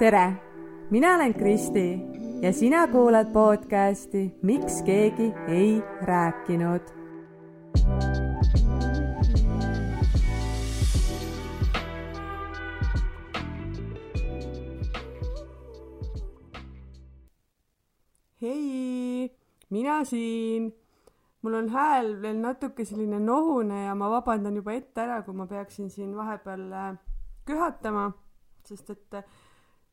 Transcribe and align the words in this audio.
tere, 0.00 0.32
mina 0.90 1.14
olen 1.14 1.34
Kristi 1.34 2.00
ja 2.42 2.52
sina 2.52 2.86
kuulad 2.88 3.32
podcasti 3.32 4.34
Miks 4.42 4.82
keegi 4.82 5.32
ei 5.48 5.82
rääkinud. 6.02 6.80
hei, 18.42 19.36
mina 19.70 20.04
siin. 20.04 20.72
mul 21.42 21.54
on 21.54 21.68
hääl 21.68 22.22
veel 22.22 22.40
natuke 22.40 22.84
selline 22.84 23.20
nohune 23.20 23.84
ja 23.84 23.94
ma 23.94 24.10
vabandan 24.10 24.56
juba 24.56 24.72
ette 24.72 25.00
ära, 25.00 25.22
kui 25.22 25.34
ma 25.34 25.46
peaksin 25.46 25.90
siin 25.90 26.16
vahepeal 26.16 26.72
äh, 26.72 26.98
köhatama, 27.44 28.12
sest 28.64 28.90
et 28.90 29.14
äh, 29.14 29.24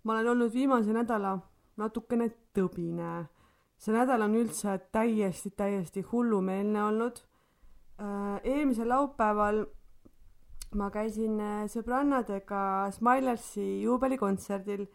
ma 0.07 0.15
olen 0.15 0.31
olnud 0.33 0.53
viimase 0.53 0.93
nädala 0.95 1.33
natukene 1.77 2.29
tõbine. 2.55 3.25
see 3.77 3.93
nädal 3.93 4.23
on 4.25 4.35
üldse 4.39 4.77
täiesti, 4.91 5.51
täiesti 5.51 6.01
hullumeelne 6.11 6.83
olnud. 6.83 7.19
Äh, 7.99 8.39
eelmisel 8.43 8.89
laupäeval 8.89 9.65
ma 10.75 10.87
käisin 10.91 11.37
sõbrannadega 11.71 12.61
Smilersi 12.95 13.81
juubelikontserdil 13.83 14.87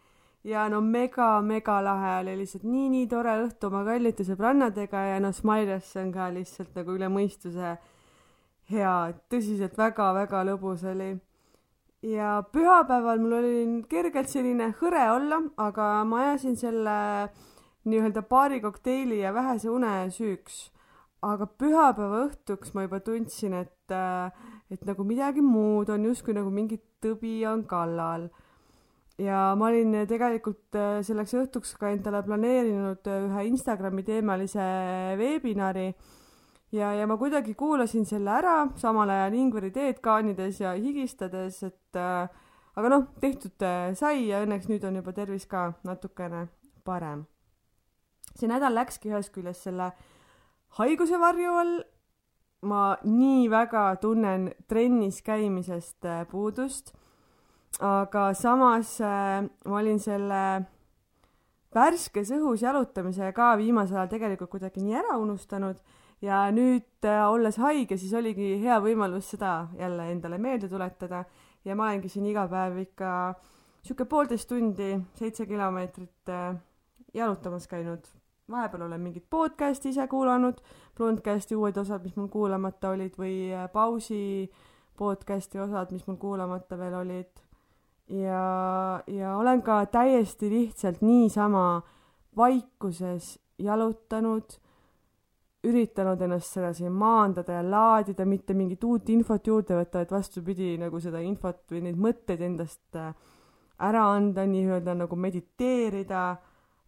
ja 0.43 0.67
no 0.69 0.81
mega-mega 0.81 1.79
lahe 1.83 2.13
oli 2.21 2.35
lihtsalt 2.41 2.65
nii-nii 2.67 3.07
tore 3.11 3.33
õhtu 3.45 3.69
oma 3.69 3.83
kallite 3.87 4.25
sõbrannadega 4.27 5.03
ja 5.13 5.19
noh, 5.23 5.33
Smilers 5.35 5.93
on 6.01 6.11
ka 6.13 6.29
lihtsalt 6.35 6.75
nagu 6.77 6.97
üle 6.97 7.09
mõistuse 7.11 7.77
hea, 8.71 8.95
tõsiselt 9.31 9.77
väga-väga 9.79 10.43
lõbus 10.51 10.83
oli. 10.91 11.13
Ja 12.03 12.43
pühapäeval 12.51 13.21
mul 13.23 13.37
oli 13.39 13.55
kergelt 13.89 14.29
selline 14.29 14.73
hõre 14.81 15.07
olla, 15.13 15.39
aga 15.57 15.87
ma 16.07 16.21
ajasin 16.27 16.57
selle 16.59 16.97
nii-öelda 17.87 18.23
paari 18.27 18.61
kokteili 18.63 19.21
ja 19.21 19.33
vähese 19.33 19.69
une 19.71 20.09
süüks. 20.11 20.69
aga 21.23 21.47
pühapäeva 21.47 22.25
õhtuks 22.27 22.73
ma 22.75 22.83
juba 22.83 22.99
tundsin, 22.99 23.53
et, 23.55 23.93
et 24.71 24.81
nagu 24.85 25.03
midagi 25.07 25.41
muud 25.41 25.89
on 25.89 26.09
justkui 26.09 26.35
nagu 26.35 26.51
mingi 26.51 26.81
tõbi 26.99 27.45
on 27.47 27.63
kallal 27.63 28.27
ja 29.21 29.53
ma 29.55 29.69
olin 29.69 30.03
tegelikult 30.09 30.75
äh, 30.75 30.97
selleks 31.05 31.35
õhtuks 31.37 31.75
ka 31.79 31.91
endale 31.93 32.23
planeerinud 32.25 33.07
äh, 33.07 33.27
ühe 33.27 33.45
Instagrami 33.51 34.03
teemalise 34.07 34.65
veebinari 35.19 35.91
ja, 36.73 36.93
ja 36.97 37.07
ma 37.07 37.17
kuidagi 37.21 37.53
kuulasin 37.57 38.05
selle 38.09 38.33
ära, 38.33 38.55
samal 38.81 39.09
ajal 39.13 39.37
Ingveri 39.37 39.71
teed 39.73 40.01
kaanides 40.03 40.59
ja 40.63 40.73
higistades, 40.73 41.61
et 41.67 41.99
äh, 41.99 42.27
aga 42.75 42.91
noh, 42.91 43.05
tehtud 43.21 43.63
äh, 43.65 43.93
sai 43.97 44.27
ja 44.29 44.41
õnneks 44.45 44.69
nüüd 44.71 44.85
on 44.87 44.97
juba 45.01 45.13
tervis 45.15 45.45
ka 45.49 45.71
natukene 45.87 46.47
parem. 46.83 47.25
see 48.33 48.49
nädal 48.49 48.73
läkski 48.73 49.11
ühest 49.11 49.33
küljest 49.33 49.67
selle 49.67 49.91
haiguse 50.79 51.19
varju 51.21 51.57
all. 51.61 51.79
ma 52.63 52.97
nii 53.03 53.49
väga 53.51 53.95
tunnen 53.99 54.53
trennis 54.67 55.21
käimisest 55.21 56.05
äh, 56.07 56.25
puudust 56.27 56.93
aga 57.79 58.33
samas 58.33 58.99
äh, 59.01 59.43
ma 59.65 59.79
olin 59.79 59.99
selle 59.99 60.43
värskes 61.73 62.31
õhus 62.37 62.61
jalutamise 62.61 63.31
ka 63.33 63.53
viimasel 63.57 63.97
ajal 63.97 64.11
tegelikult 64.11 64.51
kuidagi 64.53 64.83
nii 64.83 64.95
ära 65.01 65.17
unustanud 65.17 65.79
ja 66.23 66.45
nüüd 66.55 67.05
äh, 67.07 67.25
olles 67.27 67.57
haige, 67.59 67.97
siis 67.99 68.13
oligi 68.15 68.55
hea 68.63 68.79
võimalus 68.83 69.33
seda 69.33 69.67
jälle 69.79 70.07
endale 70.11 70.39
meelde 70.39 70.69
tuletada 70.71 71.23
ja 71.65 71.75
ma 71.75 71.89
olengi 71.89 72.11
siin 72.11 72.27
iga 72.29 72.45
päev 72.51 72.79
ikka 72.85 73.11
sihuke 73.83 74.07
poolteist 74.09 74.47
tundi, 74.47 74.95
seitse 75.19 75.45
kilomeetrit 75.49 76.31
äh, 76.31 76.55
jalutamas 77.13 77.67
käinud. 77.67 78.07
vahepeal 78.51 78.81
olen 78.87 79.01
mingit 79.01 79.25
podcast'i 79.29 79.89
ise 79.89 80.07
kuulanud, 80.07 80.59
Blondcasti 80.97 81.55
uued 81.55 81.77
osad, 81.77 82.03
mis 82.03 82.15
mul 82.15 82.27
kuulamata 82.27 82.95
olid 82.95 83.15
või 83.19 83.51
äh, 83.51 83.67
pausi 83.71 84.51
podcast'i 84.97 85.59
osad, 85.59 85.91
mis 85.91 86.07
mul 86.07 86.17
kuulamata 86.21 86.77
veel 86.77 86.93
olid 87.01 87.43
ja, 88.07 89.03
ja 89.07 89.37
olen 89.37 89.61
ka 89.61 89.85
täiesti 89.85 90.49
lihtsalt 90.49 91.01
niisama 91.01 91.81
vaikuses 92.37 93.39
jalutanud, 93.59 94.59
üritanud 95.63 96.21
ennast 96.25 96.57
sedasi 96.57 96.89
maandada 96.91 97.59
ja 97.59 97.63
laadida, 97.63 98.25
mitte 98.27 98.55
mingit 98.57 98.83
uut 98.83 99.09
infot 99.13 99.47
juurde 99.47 99.77
võtta, 99.79 100.01
vaid 100.01 100.11
vastupidi, 100.11 100.73
nagu 100.81 100.99
seda 101.03 101.21
infot 101.23 101.63
või 101.71 101.85
neid 101.87 102.01
mõtteid 102.03 102.43
endast 102.43 102.99
äh, 102.99 103.13
ära 103.83 104.03
anda, 104.15 104.45
nii-öelda 104.47 104.97
nagu 104.99 105.15
mediteerida, 105.15 106.25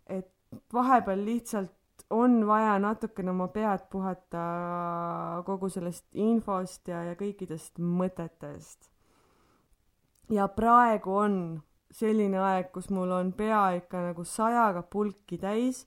et 0.08 0.30
vahepeal 0.74 1.24
lihtsalt 1.26 1.72
on 2.16 2.42
vaja 2.48 2.76
natukene 2.80 3.32
oma 3.32 3.48
pead 3.54 3.88
puhata 3.92 4.42
kogu 5.48 5.72
sellest 5.74 6.06
infost 6.22 6.92
ja, 6.92 7.02
ja 7.08 7.16
kõikidest 7.18 7.80
mõtetest 7.80 8.92
ja 10.30 10.48
praegu 10.48 11.16
on 11.18 11.38
selline 11.94 12.40
aeg, 12.42 12.72
kus 12.74 12.90
mul 12.94 13.12
on 13.14 13.32
pea 13.38 13.68
ikka 13.80 14.10
nagu 14.10 14.26
sajaga 14.28 14.82
pulki 14.82 15.38
täis. 15.42 15.86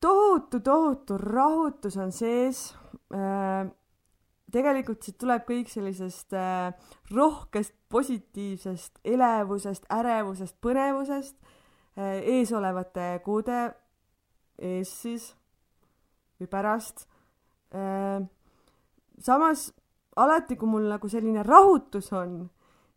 Tohutu, 0.00 0.60
tohutu 0.60 1.18
rahutus 1.18 1.96
on 1.96 2.12
sees 2.12 2.74
äh,. 3.14 3.68
tegelikult 4.50 5.02
siit 5.02 5.18
tuleb 5.18 5.44
kõik 5.46 5.68
sellisest 5.70 6.34
äh, 6.34 6.72
rohkest 7.14 7.74
positiivsest 7.88 8.98
elevusest, 9.04 9.86
ärevusest, 9.94 10.56
põnevusest 10.62 11.36
äh, 11.98 12.18
eesolevate 12.38 13.20
kuude 13.24 13.60
ees 14.58 14.94
siis 15.02 15.30
või 16.40 16.48
pärast 16.50 17.06
samas 19.22 19.68
alati, 20.18 20.56
kui 20.58 20.66
mul 20.68 20.88
nagu 20.90 21.08
selline 21.08 21.44
rahutus 21.46 22.08
on 22.16 22.48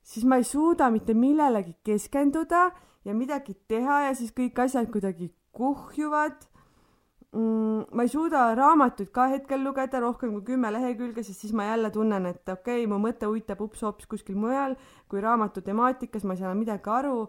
siis 0.03 0.25
ma 0.25 0.35
ei 0.35 0.43
suuda 0.43 0.89
mitte 0.91 1.13
millelegi 1.13 1.75
keskenduda 1.83 2.71
ja 3.05 3.13
midagi 3.13 3.55
teha 3.67 4.01
ja 4.07 4.15
siis 4.15 4.33
kõik 4.35 4.59
asjad 4.65 4.91
kuidagi 4.91 5.31
kuhjuvad. 5.55 6.35
Ma 7.33 8.03
ei 8.05 8.09
suuda 8.11 8.43
raamatuid 8.57 9.09
ka 9.13 9.27
hetkel 9.31 9.63
lugeda 9.65 9.99
rohkem 10.03 10.35
kui 10.35 10.43
kümme 10.51 10.69
lehekülge, 10.75 11.23
sest 11.25 11.45
siis 11.45 11.53
ma 11.53 11.65
jälle 11.71 11.89
tunnen, 11.91 12.27
et 12.29 12.49
okei 12.49 12.83
okay,, 12.83 12.89
mu 12.89 12.99
mõte 13.01 13.29
uitab 13.29 13.63
ups-hops 13.65 14.05
kuskil 14.09 14.37
mujal 14.37 14.75
kui 15.09 15.21
raamatu 15.21 15.63
temaatikas, 15.65 16.23
ma 16.23 16.35
ei 16.35 16.43
saa 16.43 16.51
enam 16.51 16.61
midagi 16.61 16.93
aru. 16.93 17.27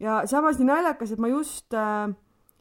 ja 0.00 0.22
samas 0.26 0.58
nii 0.58 0.70
naljakas, 0.70 1.12
et 1.12 1.20
ma 1.20 1.28
just 1.28 1.74
äh, 1.74 2.08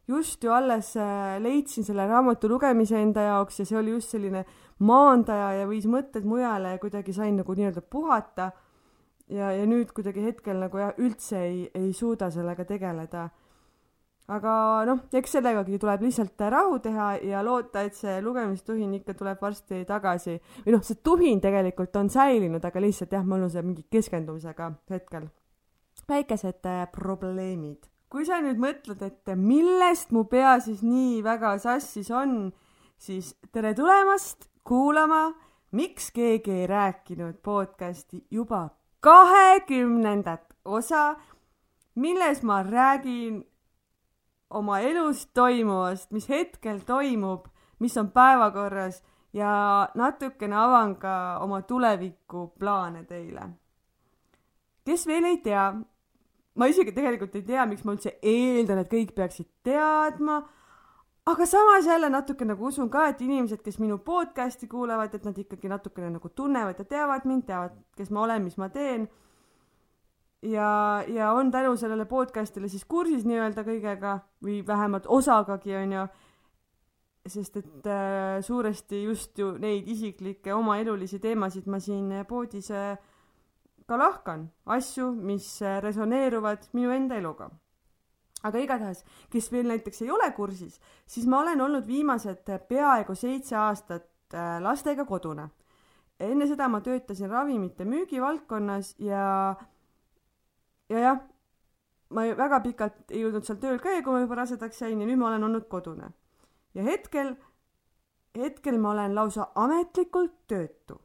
just 0.07 0.44
ju 0.44 0.51
alles 0.51 0.95
äh, 0.95 1.39
leidsin 1.39 1.83
selle 1.83 2.07
raamatu 2.07 2.50
lugemise 2.50 2.99
enda 2.99 3.22
jaoks 3.22 3.59
ja 3.59 3.66
see 3.66 3.78
oli 3.78 3.91
just 3.91 4.13
selline 4.16 4.45
maandaja 4.79 5.51
ja 5.61 5.67
viis 5.69 5.88
mõtted 5.88 6.23
mujale 6.23 6.75
ja 6.75 6.79
kuidagi 6.79 7.13
sain 7.13 7.35
nagu 7.39 7.55
nii-öelda 7.55 7.81
puhata 7.81 8.51
ja, 9.28 9.51
ja 9.51 9.66
nüüd 9.67 9.91
kuidagi 9.95 10.23
hetkel 10.23 10.61
nagu 10.63 10.79
jah, 10.79 10.94
üldse 10.97 11.41
ei, 11.44 11.59
ei 11.75 11.91
suuda 11.94 12.31
sellega 12.31 12.66
tegeleda. 12.66 13.28
Aga 14.28 14.54
noh, 14.88 15.06
eks 15.16 15.38
sellegagi 15.38 15.80
tuleb 15.80 16.02
lihtsalt 16.04 16.42
rahu 16.52 16.80
teha 16.84 17.14
ja 17.24 17.42
loota, 17.46 17.86
et 17.88 17.96
see 17.96 18.20
lugemistuhin 18.22 18.94
ikka 19.00 19.16
tuleb 19.16 19.42
varsti 19.42 19.86
tagasi. 19.88 20.38
või 20.66 20.76
noh, 20.76 20.84
see 20.84 21.00
tuhin 21.04 21.42
tegelikult 21.42 21.96
on 21.96 22.10
säilinud, 22.12 22.64
aga 22.64 22.84
lihtsalt 22.84 23.16
jah, 23.16 23.24
mul 23.24 23.48
on 23.48 23.52
see 23.54 23.64
mingi 23.64 23.86
keskendumisega 23.92 24.72
hetkel 24.92 25.30
väikesed 26.08 26.66
äh, 26.66 26.88
probleemid. 26.92 27.88
kui 28.10 28.24
sa 28.26 28.40
nüüd 28.40 28.60
mõtled, 28.60 29.02
et 29.04 29.34
millest 29.36 30.14
mu 30.16 30.24
pea 30.32 30.59
siis 30.64 30.84
nii 30.84 31.20
väga 31.24 31.58
sassis 31.59 32.12
on, 32.12 32.54
siis 32.98 33.34
tere 33.52 33.74
tulemast 33.76 34.48
kuulama 34.64 35.34
miks 35.76 36.12
keegi 36.16 36.52
ei 36.52 36.68
rääkinud 36.68 37.42
podcasti 37.44 38.24
juba 38.32 38.70
kahekümnendat 39.04 40.56
osa, 40.66 41.16
milles 41.96 42.44
ma 42.44 42.64
räägin 42.64 43.44
oma 44.49 44.79
elus 44.79 45.26
toimuvast, 45.35 46.11
mis 46.11 46.29
hetkel 46.29 46.79
toimub, 46.88 47.47
mis 47.79 47.97
on 47.97 48.11
päevakorras 48.11 49.03
ja 49.34 49.90
natukene 49.96 50.55
avan 50.55 50.96
ka 50.96 51.14
oma 51.44 51.61
tulevikuplaane 51.61 53.03
teile. 53.03 53.49
kes 54.85 55.08
veel 55.08 55.26
ei 55.26 55.38
tea, 55.44 55.73
ma 56.55 56.66
isegi 56.66 56.91
tegelikult 56.91 57.35
ei 57.35 57.41
tea, 57.41 57.66
miks 57.66 57.84
ma 57.84 57.97
üldse 57.97 58.16
eeldan, 58.22 58.79
et 58.79 58.94
kõik 58.94 59.11
peaksid 59.16 59.49
teadma 59.64 60.41
aga 61.28 61.46
samas 61.46 61.85
jälle 61.85 62.09
natuke 62.09 62.46
nagu 62.46 62.66
usun 62.66 62.90
ka, 62.90 63.08
et 63.11 63.22
inimesed, 63.22 63.59
kes 63.64 63.79
minu 63.84 63.97
podcast'i 63.99 64.67
kuulavad, 64.72 65.14
et 65.14 65.26
nad 65.28 65.38
ikkagi 65.38 65.67
natukene 65.67 66.09
nagu 66.14 66.29
tunnevad 66.29 66.79
ja 66.79 66.85
teavad 66.88 67.26
mind, 67.28 67.44
teavad, 67.49 67.73
kes 67.97 68.11
ma 68.16 68.23
olen, 68.23 68.46
mis 68.47 68.55
ma 68.58 68.70
teen. 68.72 69.09
Ja, 70.41 71.03
ja 71.07 71.31
on 71.31 71.51
tänu 71.51 71.75
sellele 71.78 72.05
podcast'ile 72.05 72.69
siis 72.69 72.85
kursis 72.85 73.25
nii-öelda 73.25 73.63
kõigega 73.66 74.19
või 74.43 74.61
vähemalt 74.67 75.07
osagagi, 75.07 75.75
onju. 75.75 76.07
sest 77.28 77.57
et 77.57 77.87
äh, 77.91 78.39
suuresti 78.41 79.03
just 79.03 79.37
ju 79.37 79.57
neid 79.59 79.87
isiklikke 79.87 80.53
omaelulisi 80.53 81.19
teemasid 81.19 81.66
ma 81.67 81.79
siin 81.79 82.13
poodis 82.28 82.72
äh, 82.72 82.97
ka 83.87 83.97
lahkan 83.97 84.47
asju, 84.66 85.11
mis 85.11 85.61
resoneeruvad 85.81 86.69
minu 86.73 86.91
enda 86.91 87.16
eluga. 87.16 87.49
aga 88.43 88.59
igatahes, 88.61 88.99
kes 89.34 89.47
veel 89.51 89.67
näiteks 89.67 90.01
ei 90.05 90.11
ole 90.13 90.28
kursis, 90.31 90.79
siis 91.09 91.25
ma 91.25 91.39
olen 91.39 91.61
olnud 91.61 91.87
viimased 91.87 92.51
peaaegu 92.69 93.16
seitse 93.16 93.55
aastat 93.55 94.34
äh, 94.34 94.59
lastega 94.61 95.05
kodune. 95.05 95.49
enne 96.19 96.47
seda 96.47 96.67
ma 96.67 96.81
töötasin 96.81 97.29
ravimite 97.29 97.85
müügivaldkonnas 97.85 98.95
ja, 98.99 99.55
ja 100.89 100.99
jah, 100.99 101.19
ma 102.09 102.28
väga 102.37 102.61
pikalt 102.63 103.11
ei 103.11 103.23
jõudnud 103.25 103.45
seal 103.47 103.59
tööl 103.61 103.79
käia, 103.84 104.03
kui 104.03 104.16
ma 104.16 104.23
juba 104.23 104.41
rasedaks 104.41 104.81
jäin 104.81 105.01
ja 105.01 105.07
nüüd 105.07 105.19
ma 105.19 105.29
olen 105.31 105.43
olnud 105.49 105.67
kodune. 105.67 106.11
ja 106.73 106.84
hetkel, 106.84 107.35
hetkel 108.37 108.78
ma 108.79 108.91
olen 108.91 109.16
lausa 109.16 109.49
ametlikult 109.55 110.35
töötu 110.47 111.01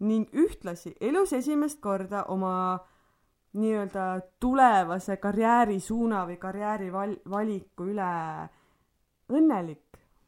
ning 0.00 0.32
ühtlasi 0.32 0.94
elus 1.00 1.32
esimest 1.36 1.80
korda 1.80 2.24
oma 2.32 2.54
nii-öelda 3.52 4.20
tulevase 4.40 5.16
karjäärisuuna 5.16 6.24
või 6.26 6.36
karjäärivaliku 6.38 7.88
üle 7.92 8.10
õnnelik. 9.28 9.86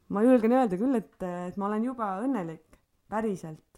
ma 0.09 0.21
julgen 0.21 0.51
öelda 0.51 0.77
küll, 0.77 0.95
et, 0.95 1.15
et 1.23 1.57
ma 1.57 1.65
olen 1.65 1.83
juba 1.83 2.09
õnnelik, 2.21 2.77
päriselt. 3.09 3.72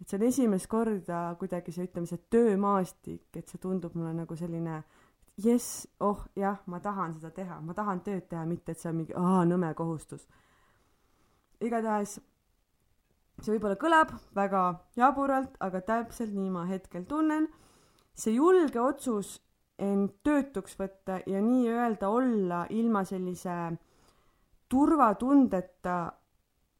Et 0.00 0.08
see 0.08 0.18
on 0.18 0.26
esimest 0.26 0.66
korda 0.70 1.20
kuidagi 1.38 1.72
see, 1.74 1.86
ütleme, 1.88 2.08
see 2.08 2.22
töömaastik, 2.32 3.28
et 3.36 3.48
see 3.48 3.60
tundub 3.60 3.94
mulle 3.98 4.14
nagu 4.16 4.36
selline 4.36 4.82
jess, 5.40 5.86
oh 6.00 6.24
jah, 6.36 6.58
ma 6.66 6.80
tahan 6.80 7.14
seda 7.16 7.30
teha, 7.36 7.60
ma 7.64 7.76
tahan 7.76 8.00
tööd 8.04 8.26
teha, 8.28 8.44
mitte 8.48 8.72
et 8.72 8.80
see 8.80 8.90
on 8.90 8.98
mingi 9.02 9.16
aa, 9.16 9.44
nõme 9.48 9.72
kohustus. 9.76 10.26
igatahes 11.60 12.18
see 13.40 13.54
võib-olla 13.54 13.76
kõlab 13.80 14.12
väga 14.36 14.64
jaburalt, 15.00 15.54
aga 15.60 15.80
täpselt 15.80 16.34
nii 16.36 16.50
ma 16.52 16.66
hetkel 16.68 17.04
tunnen. 17.08 17.48
see 18.14 18.34
julge 18.34 18.80
otsus 18.80 19.38
end 19.80 20.10
töötuks 20.24 20.76
võtta 20.76 21.20
ja 21.26 21.40
nii-öelda 21.40 22.08
olla 22.08 22.66
ilma 22.68 23.04
sellise 23.04 23.54
turvatundeta 24.68 26.12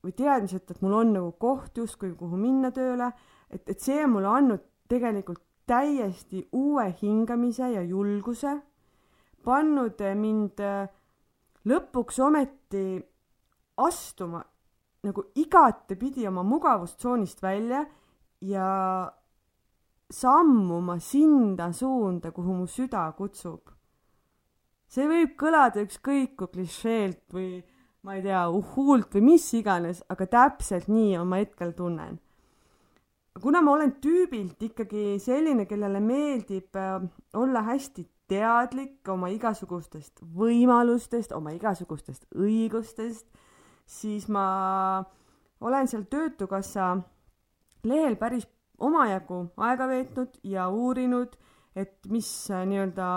või 0.05 0.15
teadmiseta, 0.17 0.75
et 0.75 0.83
mul 0.83 0.97
on 0.97 1.13
nagu 1.13 1.33
koht 1.39 1.77
justkui, 1.77 2.15
kuhu 2.17 2.39
minna 2.41 2.71
tööle, 2.73 3.11
et, 3.51 3.63
et 3.69 3.81
see 3.81 4.01
on 4.05 4.15
mulle 4.17 4.31
andnud 4.33 4.65
tegelikult 4.89 5.43
täiesti 5.71 6.43
uue 6.57 6.89
hingamise 7.03 7.69
ja 7.75 7.83
julguse, 7.87 8.57
pannud 9.45 10.01
mind 10.19 10.63
lõpuks 11.71 12.19
ometi 12.25 12.85
astuma 13.81 14.43
nagu 15.07 15.25
igatepidi 15.41 16.27
oma 16.29 16.43
mugavustsoonist 16.45 17.43
välja 17.43 17.85
ja 18.41 18.69
sammuma 20.11 20.99
sinna 20.99 21.73
suunda, 21.73 22.33
kuhu 22.33 22.55
mu 22.55 22.67
süda 22.67 23.07
kutsub. 23.17 23.71
see 24.91 25.07
võib 25.07 25.37
kõlada 25.39 25.85
ükskõik 25.85 26.33
kui 26.37 26.49
klišeelt 26.51 27.23
või 27.31 27.61
ma 28.03 28.17
ei 28.17 28.23
tea, 28.25 28.47
uhuult 28.49 29.13
või 29.15 29.27
mis 29.33 29.47
iganes, 29.55 30.03
aga 30.09 30.27
täpselt 30.27 30.89
nii 30.89 31.19
ma 31.25 31.43
hetkel 31.43 31.75
tunnen. 31.77 32.19
kuna 33.43 33.61
ma 33.61 33.73
olen 33.73 33.93
tüübilt 34.03 34.63
ikkagi 34.63 35.19
selline, 35.21 35.67
kellele 35.67 36.01
meeldib 36.01 36.77
äh, 36.77 37.03
olla 37.35 37.63
hästi 37.63 38.07
teadlik 38.31 39.09
oma 39.09 39.29
igasugustest 39.29 40.21
võimalustest, 40.23 41.33
oma 41.33 41.51
igasugustest 41.57 42.27
õigustest 42.35 43.27
siis 43.91 44.29
ma 44.29 45.03
olen 45.61 45.89
seal 45.91 46.07
Töötukassa 46.11 46.93
lehel 47.85 48.17
päris 48.21 48.47
omajagu 48.81 49.43
aega 49.67 49.89
veetnud 49.91 50.39
ja 50.47 50.69
uurinud, 50.69 51.35
et 51.77 51.99
mis 52.09 52.29
äh, 52.51 52.65
nii-öelda 52.69 53.09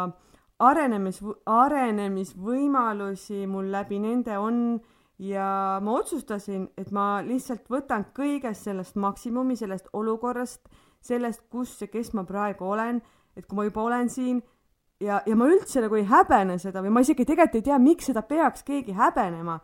arenemis, 0.59 1.21
arenemisvõimalusi 1.45 3.47
mul 3.47 3.71
läbi 3.71 3.99
nende 3.99 4.37
on 4.37 4.79
ja 5.19 5.79
ma 5.81 5.97
otsustasin, 5.99 6.69
et 6.77 6.91
ma 6.91 7.21
lihtsalt 7.25 7.69
võtan 7.71 8.05
kõigest 8.15 8.69
sellest 8.69 8.95
maksimumi, 8.95 9.55
sellest 9.55 9.87
olukorrast, 9.93 10.61
sellest, 11.01 11.41
kus 11.49 11.81
ja 11.81 11.87
kes 11.87 12.13
ma 12.13 12.23
praegu 12.27 12.65
olen, 12.65 13.01
et 13.37 13.47
kui 13.47 13.57
ma 13.57 13.67
juba 13.67 13.83
olen 13.83 14.09
siin 14.09 14.41
ja, 15.01 15.21
ja 15.25 15.35
ma 15.35 15.47
üldse 15.51 15.81
nagu 15.81 15.95
ei 15.99 16.07
häbene 16.09 16.57
seda 16.59 16.83
või 16.83 16.93
ma 16.93 17.05
isegi 17.05 17.25
tegelikult 17.25 17.61
ei 17.61 17.69
tea, 17.69 17.79
miks 17.79 18.11
seda 18.11 18.21
peaks 18.27 18.63
keegi 18.67 18.95
häbenema 18.97 19.59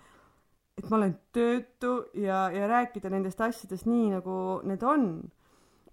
et 0.79 0.87
ma 0.89 0.99
olen 0.99 1.15
töötu 1.35 1.93
ja, 2.17 2.47
ja 2.53 2.67
rääkida 2.71 3.11
nendest 3.11 3.41
asjadest 3.43 3.87
nii, 3.89 4.09
nagu 4.15 4.35
need 4.67 4.83
on. 4.87 5.05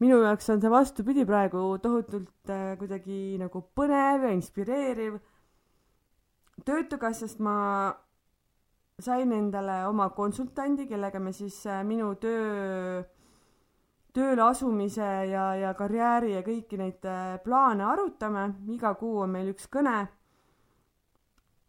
Minu 0.03 0.19
jaoks 0.23 0.51
on 0.53 0.61
see 0.61 0.71
vastupidi 0.73 1.25
praegu 1.29 1.63
tohutult 1.83 2.53
äh, 2.53 2.75
kuidagi 2.81 3.37
nagu 3.41 3.63
põnev 3.77 4.27
ja 4.29 4.33
inspireeriv. 4.37 5.19
töötukassast 6.65 7.41
ma 7.41 7.57
sain 9.01 9.33
endale 9.33 9.85
oma 9.89 10.09
konsultandi, 10.17 10.87
kellega 10.89 11.21
me 11.21 11.33
siis 11.33 11.59
äh, 11.67 11.83
minu 11.85 12.15
töö, 12.21 13.03
tööle 14.17 14.43
asumise 14.43 15.09
ja, 15.31 15.51
ja 15.61 15.73
karjääri 15.77 16.33
ja 16.35 16.45
kõiki 16.45 16.79
neid 16.81 17.05
äh, 17.05 17.37
plaane 17.45 17.85
arutame. 17.85 18.53
iga 18.73 18.95
kuu 18.95 19.21
on 19.25 19.33
meil 19.37 19.53
üks 19.53 19.69
kõne 19.73 19.99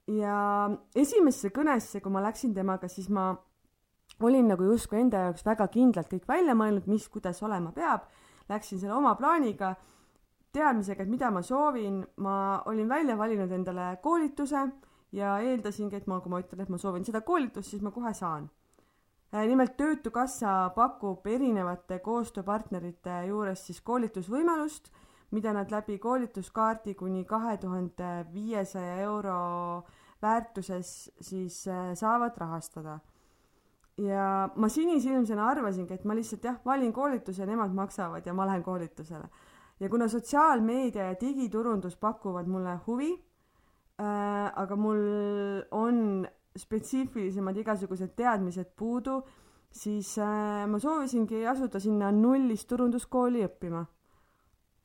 ja 0.07 0.37
esimesse 0.95 1.51
kõnesse, 1.51 1.99
kui 2.01 2.11
ma 2.11 2.23
läksin 2.23 2.53
temaga, 2.55 2.87
siis 2.87 3.09
ma 3.09 3.33
olin 4.25 4.47
nagu 4.47 4.63
justkui 4.63 4.99
enda 4.99 5.27
jaoks 5.27 5.45
väga 5.45 5.67
kindlalt 5.73 6.09
kõik 6.09 6.27
välja 6.27 6.55
mõelnud, 6.57 6.87
mis, 6.89 7.07
kuidas 7.09 7.43
olema 7.43 7.71
peab. 7.71 8.07
Läksin 8.49 8.79
selle 8.79 8.95
oma 8.95 9.13
plaaniga, 9.19 9.75
teadmisega, 10.55 11.03
et 11.03 11.11
mida 11.11 11.29
ma 11.31 11.41
soovin, 11.43 12.01
ma 12.23 12.35
olin 12.65 12.89
välja 12.89 13.17
valinud 13.17 13.51
endale 13.51 13.97
koolituse 14.01 14.63
ja 15.11 15.37
eeldasingi, 15.43 15.99
et 15.99 16.07
ma, 16.07 16.21
kui 16.21 16.31
ma 16.31 16.41
ütlen, 16.41 16.63
et 16.63 16.71
ma 16.71 16.79
soovin 16.81 17.05
seda 17.05 17.21
koolitust, 17.21 17.69
siis 17.73 17.83
ma 17.83 17.91
kohe 17.91 18.13
saan. 18.17 18.47
Äh, 19.33 19.43
nimelt 19.47 19.75
Töötukassa 19.77 20.71
pakub 20.75 21.25
erinevate 21.27 21.99
koostööpartnerite 21.99 23.25
juures 23.27 23.65
siis 23.67 23.81
koolitusvõimalust, 23.83 24.87
mida 25.35 25.51
nad 25.53 25.71
läbi 25.71 25.97
koolituskaardi 25.99 26.95
kuni 26.95 27.25
kahe 27.27 27.57
tuhande 27.59 28.11
viiesaja 28.31 29.01
euro 29.03 29.83
väärtuses 30.23 31.11
siis 31.21 31.65
äh, 31.67 31.91
saavad 31.93 32.37
rahastada. 32.37 32.99
Ja 33.97 34.49
ma 34.55 34.69
sinisilmsena 34.69 35.47
arvasingi, 35.51 35.93
et 35.93 36.05
ma 36.05 36.15
lihtsalt 36.17 36.43
jah, 36.45 36.57
valin 36.65 36.93
koolituse, 36.93 37.45
nemad 37.49 37.73
maksavad 37.73 38.25
ja 38.25 38.33
ma 38.33 38.45
lähen 38.45 38.63
koolitusele. 38.63 39.29
ja 39.79 39.89
kuna 39.89 40.07
sotsiaalmeedia 40.07 41.11
ja 41.11 41.15
digiturundus 41.21 41.95
pakuvad 41.95 42.47
mulle 42.47 42.79
huvi 42.87 43.11
äh,, 43.13 44.51
aga 44.55 44.75
mul 44.75 45.01
on 45.71 46.27
spetsiifilisemad 46.57 47.57
igasugused 47.57 48.15
teadmised 48.17 48.71
puudu, 48.75 49.21
siis 49.71 50.15
äh, 50.17 50.65
ma 50.69 50.79
soovisingi 50.79 51.45
asuda 51.47 51.79
sinna 51.79 52.11
nullist 52.11 52.67
turunduskooli 52.69 53.45
õppima. 53.45 53.85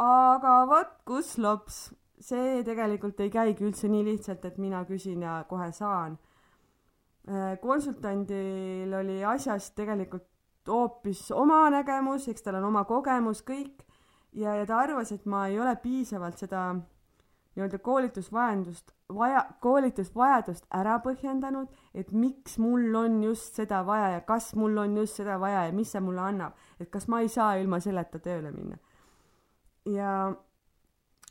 aga 0.02 0.54
vot 0.68 0.94
kus 1.06 1.36
lops, 1.38 1.92
see 2.20 2.62
tegelikult 2.66 3.20
ei 3.20 3.30
käigi 3.30 3.64
üldse 3.64 3.88
nii 3.88 4.04
lihtsalt, 4.10 4.44
et 4.44 4.58
mina 4.58 4.84
küsin 4.88 5.22
ja 5.22 5.42
kohe 5.48 5.70
saan. 5.72 6.18
Äh, 7.28 7.58
konsultandil 7.62 8.94
oli 8.98 9.20
asjast 9.24 9.76
tegelikult 9.78 10.26
hoopis 10.66 11.28
oma 11.34 11.68
nägemus, 11.70 12.26
eks 12.28 12.42
tal 12.42 12.58
on 12.58 12.66
oma 12.70 12.82
kogemus, 12.88 13.44
kõik, 13.46 13.84
ja, 14.34 14.56
ja 14.58 14.66
ta 14.66 14.80
arvas, 14.82 15.12
et 15.14 15.26
ma 15.30 15.44
ei 15.46 15.60
ole 15.60 15.76
piisavalt 15.82 16.42
seda 16.42 16.64
nii-öelda 17.52 17.78
koolitusvajadust, 17.84 18.90
vaja, 19.14 19.44
koolitusvajadust 19.62 20.66
ära 20.74 20.96
põhjendanud, 21.04 21.70
et 21.94 22.10
miks 22.10 22.56
mul 22.58 22.94
on 22.96 23.20
just 23.22 23.58
seda 23.60 23.82
vaja 23.86 24.16
ja 24.16 24.22
kas 24.26 24.54
mul 24.58 24.82
on 24.82 24.96
just 24.96 25.20
seda 25.20 25.38
vaja 25.40 25.66
ja 25.68 25.74
mis 25.76 25.92
see 25.92 26.02
mulle 26.02 26.24
annab, 26.24 26.56
et 26.80 26.90
kas 26.90 27.06
ma 27.12 27.20
ei 27.22 27.28
saa 27.30 27.54
ilma 27.60 27.78
selleta 27.84 28.18
tööle 28.18 28.50
minna. 28.54 28.80
ja 29.86 30.32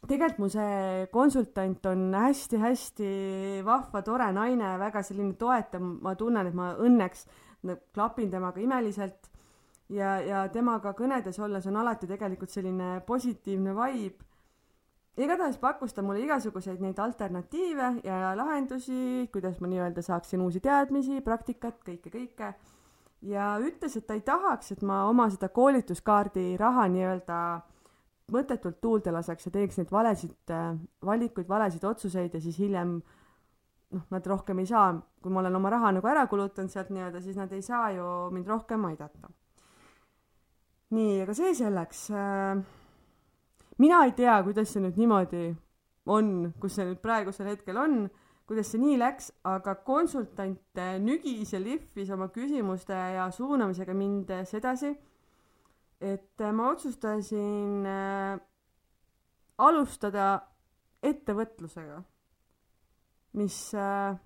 tegelikult 0.07 0.39
mu 0.41 0.49
see 0.49 1.07
konsultant 1.13 1.85
on 1.85 2.07
hästi-hästi 2.17 3.11
vahva, 3.65 4.01
tore 4.01 4.31
naine, 4.33 4.73
väga 4.81 5.03
selline 5.05 5.35
toetav, 5.37 5.83
ma 6.01 6.15
tunnen, 6.17 6.49
et 6.49 6.57
ma 6.57 6.71
õnneks 6.81 7.27
klapin 7.93 8.31
temaga 8.31 8.61
imeliselt 8.61 9.29
ja, 9.93 10.15
ja 10.25 10.41
temaga 10.53 10.95
kõnedes 10.97 11.37
olles 11.43 11.67
on 11.69 11.79
alati 11.81 12.09
tegelikult 12.09 12.53
selline 12.53 12.99
positiivne 13.05 13.75
vibe. 13.77 14.27
igatahes 15.21 15.57
pakkus 15.61 15.93
ta 15.93 16.01
mulle 16.01 16.23
igasuguseid 16.23 16.81
neid 16.81 16.99
alternatiive 16.99 17.93
ja 18.03 18.33
lahendusi, 18.35 19.29
kuidas 19.33 19.59
ma 19.61 19.67
nii-öelda 19.67 20.01
saaksin 20.01 20.41
uusi 20.41 20.59
teadmisi, 20.59 21.21
praktikat, 21.21 21.83
kõike, 21.85 22.09
kõike. 22.09 22.53
ja 23.21 23.57
ütles, 23.61 23.97
et 23.97 24.07
ta 24.07 24.17
ei 24.17 24.25
tahaks, 24.25 24.71
et 24.71 24.81
ma 24.81 25.05
oma 25.09 25.29
seda 25.29 25.49
koolituskaardi 25.49 26.55
raha 26.57 26.87
nii-öelda 26.89 27.37
mõttetult 28.31 28.79
tuulde 28.81 29.13
laseks 29.13 29.47
ja 29.47 29.53
teeks 29.55 29.79
neid 29.79 29.91
valesid 29.91 30.53
äh, 30.53 30.75
valikuid, 31.05 31.49
valesid 31.49 31.83
otsuseid 31.87 32.33
ja 32.33 32.41
siis 32.43 32.59
hiljem 32.61 32.99
noh, 33.91 34.05
nad 34.13 34.27
rohkem 34.27 34.61
ei 34.63 34.69
saa, 34.69 34.93
kui 35.21 35.33
ma 35.33 35.41
olen 35.43 35.55
oma 35.59 35.71
raha 35.73 35.91
nagu 35.97 36.07
ära 36.07 36.25
kulutanud 36.31 36.71
sealt 36.71 36.91
nii-öelda, 36.93 37.21
siis 37.23 37.39
nad 37.39 37.51
ei 37.53 37.63
saa 37.65 37.91
ju 37.95 38.05
mind 38.35 38.47
rohkem 38.47 38.85
aidata. 38.91 39.31
nii, 40.91 41.21
aga 41.23 41.33
see 41.35 41.53
selleks. 41.55 42.07
Äh, 42.11 42.63
mina 43.79 44.03
ei 44.05 44.15
tea, 44.15 44.41
kuidas 44.43 44.73
see 44.73 44.83
nüüd 44.83 44.97
niimoodi 44.99 45.45
on, 46.11 46.51
kus 46.59 46.75
see 46.75 46.87
nüüd 46.87 46.99
praegusel 47.03 47.51
hetkel 47.51 47.77
on, 47.79 48.03
kuidas 48.49 48.73
see 48.73 48.81
nii 48.81 48.97
läks, 48.99 49.29
aga 49.47 49.77
konsultant 49.87 50.81
nügis 50.99 51.53
ja 51.53 51.61
lihvis 51.61 52.11
oma 52.11 52.27
küsimuste 52.33 52.97
ja 53.15 53.29
suunamisega 53.31 53.95
mind 53.95 54.33
edasi. 54.43 54.95
Et 56.01 56.41
ma 56.53 56.71
otsustasin 56.71 57.85
äh, 57.85 58.39
alustada 59.61 60.27
ettevõtlusega, 61.05 62.01
mis 63.37 63.57
äh, 63.77 64.17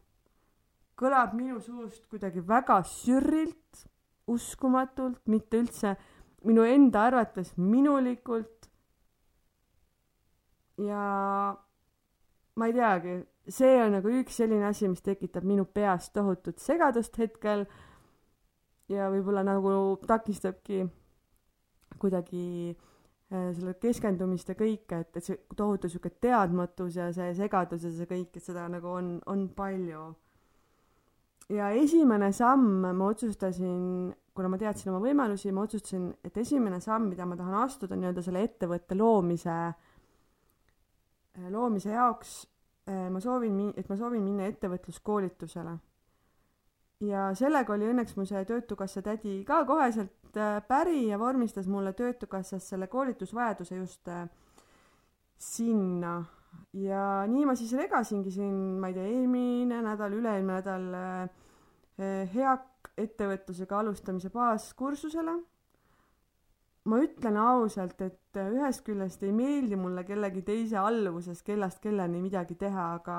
kõlab 0.99 1.35
minu 1.35 1.59
suust 1.63 2.07
kuidagi 2.11 2.43
väga 2.47 2.79
sürrilt, 2.87 3.85
uskumatult, 4.31 5.19
mitte 5.29 5.59
üldse 5.61 5.93
minu 6.47 6.63
enda 6.65 7.05
arvates 7.09 7.53
minulikult. 7.57 8.51
ja 10.77 11.55
ma 12.55 12.67
ei 12.67 12.73
teagi, 12.75 13.13
see 13.47 13.77
on 13.83 13.93
nagu 13.95 14.11
üks 14.11 14.41
selline 14.41 14.65
asi, 14.67 14.89
mis 14.91 15.03
tekitab 15.03 15.45
minu 15.47 15.63
peas 15.65 16.09
tohutut 16.11 16.59
segadust 16.59 17.15
hetkel 17.19 17.63
ja 18.91 19.07
võib-olla 19.13 19.45
nagu 19.47 19.71
takistabki 20.07 20.83
kuidagi 22.05 22.45
äh, 22.71 23.49
selle 23.57 23.75
keskendumist 23.81 24.53
ja 24.53 24.57
kõike, 24.59 25.01
et, 25.01 25.17
et 25.17 25.25
see 25.25 25.41
tohutu 25.57 25.89
sihuke 25.91 26.13
teadmatus 26.21 27.01
ja 27.01 27.09
see 27.15 27.33
segadus 27.37 27.89
ja 27.89 27.91
see 27.97 28.13
kõik, 28.13 28.37
et 28.37 28.53
seda 28.53 28.69
nagu 28.71 28.93
on, 28.93 29.17
on 29.31 29.49
palju 29.57 30.11
ja 31.49 31.69
esimene 31.77 32.31
samm 32.33 32.85
ma 32.85 33.09
otsustasin, 33.09 34.13
kuna 34.35 34.49
ma 34.49 34.59
teadsin 34.59 34.91
oma 34.91 35.01
võimalusi, 35.03 35.51
ma 35.53 35.65
otsustasin, 35.65 36.09
et 36.25 36.37
esimene 36.41 36.79
samm, 36.83 37.09
mida 37.11 37.27
ma 37.27 37.37
tahan 37.39 37.59
astuda 37.63 37.97
nii-öelda 37.99 38.23
selle 38.25 38.43
ettevõtte 38.47 38.97
loomise, 38.97 39.57
loomise 41.53 41.93
jaoks, 41.93 42.37
äh, 42.89 43.07
ma 43.11 43.21
soovin, 43.23 43.67
et 43.77 43.89
ma 43.89 43.99
soovin 43.99 44.23
minna 44.25 44.49
ettevõtluskoolitusele. 44.51 45.77
Ja 47.03 47.27
sellega 47.35 47.73
oli 47.73 47.89
õnneks 47.91 48.15
mu 48.15 48.25
see 48.25 48.45
Töötukassa 48.45 49.01
tädi 49.01 49.41
ka 49.47 49.63
koheselt 49.65 50.37
äh, 50.37 50.61
päri 50.67 51.07
ja 51.09 51.19
vormistas 51.19 51.67
mulle 51.67 51.93
Töötukassas 51.93 52.69
selle 52.69 52.87
koolitusvajaduse 52.87 53.75
just 53.75 54.09
sinna 55.37 56.23
ja 56.75 57.01
nii 57.29 57.45
ma 57.47 57.55
siis 57.57 57.73
regasingi 57.77 58.31
siin, 58.33 58.55
ma 58.79 58.89
ei 58.91 58.95
tea, 58.97 59.07
eelmine 59.09 59.81
nädal, 59.85 60.15
üle-eelmine 60.17 60.59
nädal 60.59 60.87
äh, 60.99 62.31
HEAK 62.33 62.91
ettevõtlusega 63.05 63.79
alustamise 63.79 64.31
baaskursusele. 64.33 65.35
ma 66.85 66.99
ütlen 67.01 67.37
ausalt, 67.41 68.01
et 68.01 68.37
äh, 68.37 68.51
ühest 68.53 68.85
küljest 68.85 69.23
ei 69.23 69.33
meeldi 69.33 69.75
mulle 69.79 70.03
kellegi 70.05 70.43
teise 70.45 70.77
alluvuses 70.77 71.41
kellast 71.43 71.81
kellani 71.81 72.21
midagi 72.21 72.55
teha, 72.55 72.93
aga 72.99 73.17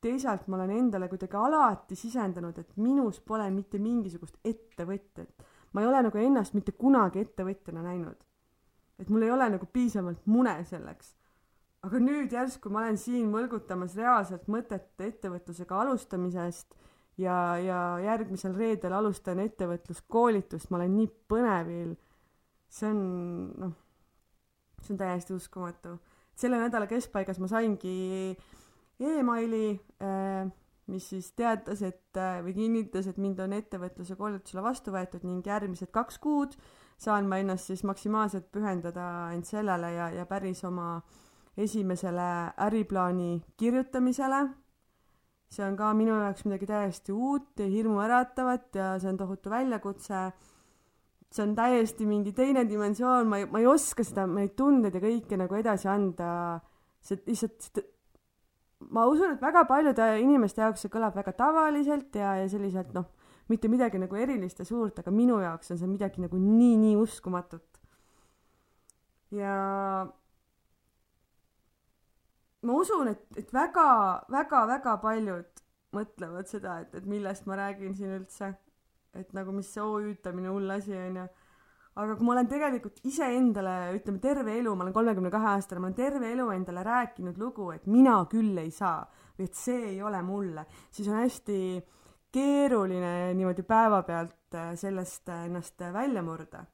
teisalt 0.00 0.46
ma 0.48 0.56
olen 0.56 0.70
endale 0.70 1.08
kuidagi 1.08 1.36
alati 1.36 1.96
sisendanud, 1.96 2.58
et 2.58 2.76
minus 2.76 3.20
pole 3.20 3.50
mitte 3.50 3.78
mingisugust 3.78 4.38
ettevõtjat. 4.44 5.46
ma 5.72 5.80
ei 5.80 5.86
ole 5.86 6.02
nagu 6.02 6.18
ennast 6.18 6.54
mitte 6.54 6.72
kunagi 6.72 7.20
ettevõtjana 7.20 7.82
näinud. 7.82 8.18
et 8.98 9.08
mul 9.10 9.22
ei 9.22 9.30
ole 9.30 9.48
nagu 9.50 9.66
piisavalt 9.66 10.26
mune 10.26 10.64
selleks 10.64 11.14
aga 11.86 12.00
nüüd 12.02 12.32
järsku 12.34 12.70
ma 12.72 12.82
olen 12.82 12.98
siin 12.98 13.28
mõlgutamas 13.30 13.94
reaalselt 13.98 14.48
mõtet 14.50 14.98
ettevõtlusega 14.98 15.78
alustamisest 15.84 16.74
ja, 17.22 17.36
ja 17.62 17.80
järgmisel 18.02 18.56
reedel 18.58 18.94
alustan 18.98 19.42
ettevõtluskoolitust, 19.44 20.70
ma 20.70 20.80
olen 20.80 20.96
nii 20.96 21.10
põnevil. 21.30 21.94
see 22.68 22.90
on, 22.90 23.02
noh, 23.56 23.74
see 24.82 24.94
on 24.94 25.02
täiesti 25.02 25.34
uskumatu. 25.34 25.98
selle 26.38 26.58
nädala 26.58 26.86
keskpaigas 26.90 27.38
ma 27.38 27.48
saingi 27.50 28.36
emaili 29.00 29.80
äh,, 30.02 30.48
mis 30.88 31.08
siis 31.12 31.32
teatas, 31.36 31.82
et 31.82 32.16
äh, 32.16 32.42
või 32.44 32.54
kinnitas, 32.56 33.06
et 33.06 33.18
mind 33.20 33.40
on 33.44 33.52
ettevõtluse 33.52 34.16
koolitusele 34.16 34.62
vastu 34.64 34.94
võetud 34.94 35.24
ning 35.28 35.46
järgmised 35.46 35.90
kaks 35.92 36.18
kuud 36.18 36.56
saan 36.98 37.28
ma 37.30 37.38
ennast 37.38 37.70
siis 37.70 37.84
maksimaalselt 37.86 38.48
pühendada 38.52 39.30
end 39.34 39.46
sellele 39.46 39.92
ja, 39.94 40.10
ja 40.14 40.26
päris 40.26 40.64
oma 40.66 40.98
esimesele 41.58 42.30
äriplaani 42.66 43.42
kirjutamisele. 43.56 44.48
see 45.48 45.64
on 45.64 45.76
ka 45.78 45.94
minu 45.96 46.12
jaoks 46.12 46.44
midagi 46.44 46.66
täiesti 46.68 47.12
uut 47.12 47.56
ja 47.58 47.66
hirmuäratavat 47.72 48.74
ja 48.74 48.88
see 49.00 49.08
on 49.08 49.16
tohutu 49.16 49.50
väljakutse. 49.50 50.32
see 51.32 51.42
on 51.42 51.54
täiesti 51.54 52.06
mingi 52.06 52.32
teine 52.32 52.68
dimensioon, 52.68 53.28
ma 53.28 53.38
ei, 53.38 53.46
ma 53.46 53.58
ei 53.58 53.66
oska 53.66 54.04
seda, 54.04 54.26
neid 54.26 54.56
tundeid 54.56 54.94
ja 54.94 55.00
kõike 55.00 55.38
nagu 55.38 55.54
edasi 55.54 55.88
anda. 55.88 56.60
see 57.00 57.22
lihtsalt, 57.26 57.78
ma 58.80 59.06
usun, 59.10 59.34
et 59.34 59.42
väga 59.42 59.64
paljude 59.68 60.06
inimeste 60.22 60.62
jaoks 60.62 60.84
see 60.84 60.92
kõlab 60.92 61.16
väga 61.18 61.34
tavaliselt 61.38 62.14
ja, 62.14 62.36
ja 62.42 62.48
selliselt 62.50 62.94
noh, 62.94 63.08
mitte 63.50 63.68
midagi 63.68 63.98
nagu 63.98 64.16
erilist 64.16 64.60
ja 64.62 64.66
suurt, 64.68 65.00
aga 65.00 65.12
minu 65.14 65.40
jaoks 65.42 65.72
on 65.74 65.80
see 65.80 65.90
midagi 65.90 66.22
nagu 66.22 66.38
nii-nii 66.38 66.96
uskumatut. 67.00 67.80
ja 69.34 69.54
ma 72.62 72.74
usun, 72.74 73.12
et, 73.12 73.24
et 73.36 73.52
väga, 73.54 73.88
väga, 74.32 74.62
väga 74.72 74.96
paljud 75.02 75.64
mõtlevad 75.96 76.48
seda, 76.50 76.78
et, 76.84 76.94
et 76.94 77.06
millest 77.08 77.46
ma 77.48 77.58
räägin 77.58 77.94
siin 77.96 78.16
üldse. 78.20 78.54
et 79.16 79.32
nagu, 79.34 79.52
mis 79.56 79.70
see 79.72 79.82
OÜ-tamine 79.82 80.50
hull 80.52 80.70
asi 80.70 80.94
on 80.94 81.16
ju. 81.22 81.28
Aga 81.96 82.16
kui 82.16 82.26
ma 82.26 82.34
olen 82.36 82.48
tegelikult 82.50 83.00
iseendale, 83.08 83.76
ütleme 83.96 84.20
terve 84.22 84.56
elu, 84.58 84.74
ma 84.74 84.84
olen 84.84 84.96
kolmekümne 84.96 85.30
kahe 85.34 85.52
aastane, 85.54 85.80
ma 85.80 85.88
olen 85.88 85.98
terve 85.98 86.32
elu 86.32 86.48
endale 86.54 86.84
rääkinud 86.86 87.38
lugu, 87.38 87.70
et 87.74 87.86
mina 87.86 88.18
küll 88.30 88.58
ei 88.58 88.70
saa 88.74 89.06
või 89.38 89.48
et 89.48 89.54
see 89.54 89.94
ei 89.94 90.02
ole 90.02 90.20
mulle, 90.22 90.66
siis 90.90 91.08
on 91.08 91.20
hästi 91.22 91.60
keeruline 92.34 93.32
niimoodi 93.38 93.64
päevapealt 93.66 94.54
äh, 94.54 94.74
sellest 94.76 95.30
äh, 95.32 95.46
ennast 95.48 95.80
välja 95.92 96.22
murda. 96.22 96.66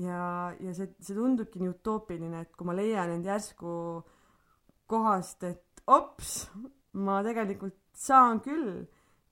ja, 0.00 0.54
ja 0.60 0.74
see, 0.74 0.94
see 1.00 1.14
tundubki 1.14 1.60
nii 1.60 1.74
utoopiline, 1.74 2.46
et 2.46 2.56
kui 2.56 2.66
ma 2.66 2.74
leian 2.74 3.12
end 3.12 3.28
järsku 3.28 3.72
äh, 4.00 4.18
kohast, 4.92 5.44
et 5.48 5.82
ops, 5.90 6.50
ma 7.00 7.20
tegelikult 7.24 7.78
saan 7.96 8.42
küll 8.44 8.82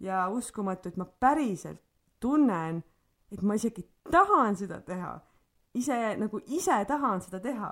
ja 0.02 0.24
uskumatu, 0.32 0.90
et 0.90 0.98
ma 1.00 1.04
päriselt 1.04 1.82
tunnen, 2.20 2.82
et 3.30 3.42
ma 3.42 3.54
isegi 3.54 3.84
tahan 4.10 4.56
seda 4.56 4.80
teha. 4.80 5.20
ise 5.74 6.16
nagu 6.18 6.40
ise 6.46 6.84
tahan 6.88 7.20
seda 7.20 7.40
teha. 7.40 7.70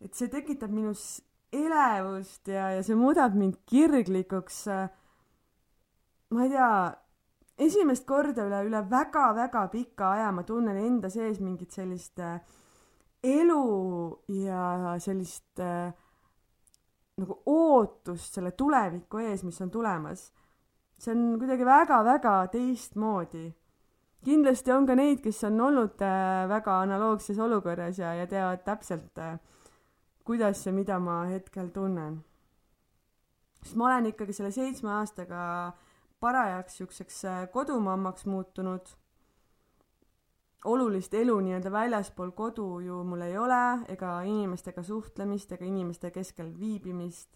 et 0.00 0.14
see 0.14 0.28
tekitab 0.28 0.70
minus 0.70 1.22
elevust 1.52 2.48
ja, 2.48 2.70
ja 2.76 2.82
see 2.82 2.94
muudab 2.94 3.34
mind 3.34 3.58
kirglikuks. 3.66 4.66
ma 6.30 6.44
ei 6.44 6.50
tea, 6.50 6.70
esimest 7.58 8.06
korda 8.06 8.46
üle, 8.46 8.62
üle 8.68 8.82
väga-väga 8.90 9.66
pika 9.72 10.12
aja 10.16 10.32
ma 10.32 10.42
tunnen 10.42 10.76
enda 10.76 11.10
sees 11.10 11.40
mingit 11.40 11.72
sellist 11.72 12.18
äh, 12.20 12.40
elu 13.26 14.18
ja 14.28 14.96
sellist 15.02 15.62
äh, 15.62 15.92
nagu 17.16 17.38
ootust 17.48 18.36
selle 18.36 18.52
tuleviku 18.52 19.22
ees, 19.24 19.44
mis 19.44 19.60
on 19.64 19.70
tulemas. 19.72 20.32
see 20.98 21.12
on 21.12 21.38
kuidagi 21.40 21.64
väga-väga 21.64 22.34
teistmoodi. 22.52 23.46
Kindlasti 24.26 24.72
on 24.74 24.86
ka 24.88 24.96
neid, 24.98 25.22
kes 25.22 25.44
on 25.46 25.60
olnud 25.68 26.02
äh, 26.02 26.48
väga 26.50 26.80
analoogses 26.82 27.38
olukorras 27.38 27.98
ja, 28.02 28.14
ja 28.18 28.26
teavad 28.26 28.64
täpselt, 28.66 29.18
äh, 29.22 29.38
kuidas 30.26 30.64
ja 30.66 30.72
mida 30.74 30.98
ma 30.98 31.22
hetkel 31.30 31.70
tunnen. 31.74 32.22
sest 33.62 33.76
ma 33.78 33.88
olen 33.90 34.10
ikkagi 34.12 34.34
selle 34.36 34.50
seitsme 34.54 34.90
aastaga 34.98 35.40
parajaks 36.20 36.78
siukseks 36.80 37.24
äh, 37.24 37.42
kodumammaks 37.52 38.26
muutunud 38.26 38.94
olulist 40.66 41.14
elu 41.14 41.36
nii-öelda 41.40 41.70
väljaspool 41.72 42.30
kodu 42.30 42.80
ju 42.80 43.02
mul 43.04 43.20
ei 43.20 43.38
ole 43.38 43.62
ega 43.92 44.20
inimestega 44.26 44.82
suhtlemist 44.82 45.52
ega 45.52 45.64
inimeste 45.64 46.10
keskel 46.10 46.50
viibimist. 46.60 47.28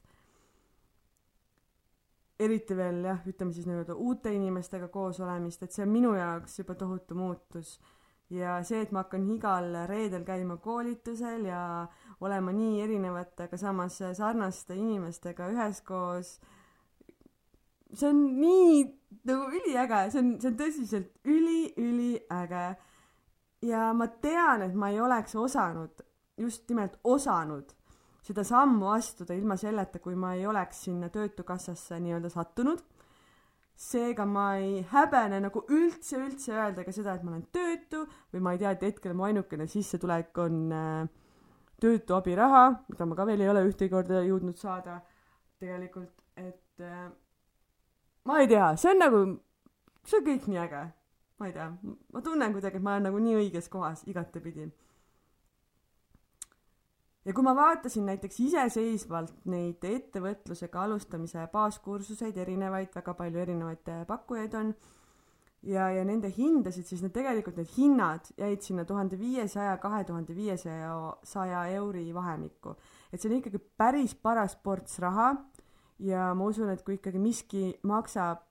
Eriti 2.41 2.77
veel 2.77 3.03
jah, 3.05 3.23
ütleme 3.29 3.55
siis 3.55 3.67
nii-öelda 3.69 3.97
uute 4.01 4.33
inimestega 4.35 4.89
koos 4.93 5.21
olemist, 5.21 5.63
et 5.65 5.75
see 5.75 5.85
on 5.85 5.93
minu 5.93 6.13
jaoks 6.17 6.61
juba 6.63 6.77
tohutu 6.79 7.17
muutus. 7.19 7.79
ja 8.31 8.61
see, 8.63 8.79
et 8.85 8.93
ma 8.95 9.03
hakkan 9.03 9.25
igal 9.35 9.73
reedel 9.91 10.23
käima 10.23 10.61
koolitusel 10.63 11.49
ja 11.49 11.63
olema 12.23 12.53
nii 12.55 12.77
erinevate, 12.85 13.49
aga 13.49 13.59
samas 13.59 13.97
sarnaste 14.15 14.77
inimestega 14.79 15.49
üheskoos, 15.51 16.37
see 17.91 18.07
on 18.09 18.23
nii 18.39 18.85
nagu 19.27 19.51
üliäge, 19.51 20.05
see 20.15 20.23
on, 20.23 20.31
see 20.39 20.53
on 20.53 20.61
tõsiselt 20.63 21.11
üli-üliäge 21.27 22.65
ja 23.67 23.91
ma 23.99 24.07
tean, 24.23 24.63
et 24.63 24.79
ma 24.79 24.93
ei 24.95 25.03
oleks 25.03 25.35
osanud, 25.37 26.07
just 26.39 26.71
nimelt 26.71 27.01
osanud 27.05 27.75
seda 28.31 28.45
sammu 28.47 28.93
astuda 28.95 29.35
ilma 29.35 29.57
selleta, 29.59 29.99
kui 29.99 30.15
ma 30.15 30.35
ei 30.39 30.47
oleks 30.47 30.85
sinna 30.87 31.11
Töötukassasse 31.11 31.99
nii-öelda 32.01 32.31
sattunud. 32.31 32.83
seega 33.81 34.27
ma 34.29 34.59
ei 34.61 34.83
häbene 34.91 35.39
nagu 35.41 35.63
üldse, 35.73 36.19
üldse 36.21 36.53
öelda 36.53 36.83
ka 36.85 36.93
seda, 36.93 37.15
et 37.17 37.23
ma 37.25 37.31
olen 37.33 37.47
töötu 37.49 38.03
või 38.35 38.43
ma 38.45 38.53
ei 38.53 38.59
tea, 38.61 38.75
et 38.77 38.83
hetkel 38.85 39.15
mu 39.17 39.25
ainukene 39.25 39.65
sissetulek 39.73 40.37
on 40.43 40.59
äh, 40.77 41.09
töötu 41.81 42.19
abiraha, 42.19 42.67
mida 42.93 43.07
ma 43.09 43.17
ka 43.17 43.25
veel 43.31 43.41
ei 43.41 43.49
ole 43.49 43.63
ühtegi 43.65 43.89
korda 43.95 44.21
jõudnud 44.27 44.61
saada 44.61 44.99
tegelikult, 45.65 46.13
et 46.37 46.85
äh, 46.85 47.09
ma 48.29 48.43
ei 48.43 48.51
tea, 48.53 48.69
see 48.77 48.93
on 48.93 49.01
nagu, 49.01 49.23
see 50.05 50.21
on 50.21 50.29
kõik 50.29 50.51
nii 50.53 50.61
äge. 50.67 50.85
ma 51.41 51.49
ei 51.49 51.57
tea, 51.57 51.71
ma 52.13 52.21
tunnen 52.21 52.53
kuidagi, 52.53 52.77
et 52.77 52.85
ma 52.85 52.99
olen 52.99 53.09
nagu 53.09 53.25
nii 53.25 53.39
õiges 53.47 53.73
kohas 53.73 54.05
igatepidi. 54.13 54.69
Ja 57.31 57.35
kui 57.35 57.47
ma 57.47 57.53
vaatasin 57.55 58.09
näiteks 58.11 58.41
iseseisvalt 58.43 59.45
neid 59.53 59.85
ettevõtlusega 59.87 60.81
alustamise 60.83 61.45
baaskursuseid, 61.53 62.41
erinevaid, 62.43 62.91
väga 62.97 63.15
palju 63.15 63.39
erinevaid 63.45 63.93
pakkujaid 64.09 64.57
on 64.59 64.73
ja, 65.63 65.87
ja 65.95 66.03
nende 66.09 66.33
hindasid, 66.35 66.89
siis 66.91 67.05
need 67.05 67.15
tegelikult 67.15 67.61
need 67.61 67.71
hinnad 67.77 68.33
jäid 68.35 68.67
sinna 68.67 68.83
tuhande 68.89 69.19
viiesaja, 69.21 69.77
kahe 69.79 70.03
tuhande 70.09 70.35
viiesaja, 70.35 70.91
saja 71.23 71.65
euri 71.77 72.09
vahemikku. 72.15 72.75
et 73.13 73.21
see 73.21 73.31
on 73.31 73.39
ikkagi 73.39 73.63
päris 73.79 74.17
paras 74.19 74.57
ports 74.57 74.99
raha 74.99 75.31
ja 76.03 76.33
ma 76.35 76.51
usun, 76.51 76.75
et 76.75 76.83
kui 76.83 76.99
ikkagi 76.99 77.23
miski 77.23 77.67
maksab 77.87 78.43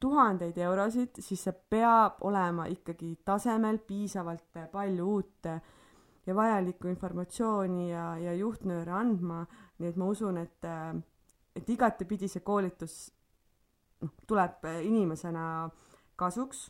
tuhandeid 0.00 0.58
eurosid, 0.58 1.22
siis 1.22 1.46
see 1.46 1.54
peab 1.70 2.18
olema 2.26 2.66
ikkagi 2.66 3.14
tasemel 3.24 3.78
piisavalt 3.86 4.66
palju 4.72 5.06
uut 5.06 5.54
ja 6.28 6.34
vajalikku 6.36 6.90
informatsiooni 6.92 7.90
ja, 7.90 8.08
ja 8.20 8.34
juhtnööre 8.36 8.92
andma, 8.92 9.44
nii 9.80 9.88
et 9.88 10.00
ma 10.00 10.08
usun, 10.12 10.40
et, 10.42 10.66
et 11.56 11.70
igatepidi 11.72 12.28
see 12.28 12.44
koolitus 12.44 12.98
noh, 14.04 14.12
tuleb 14.28 14.66
inimesena 14.82 15.46
kasuks. 16.18 16.66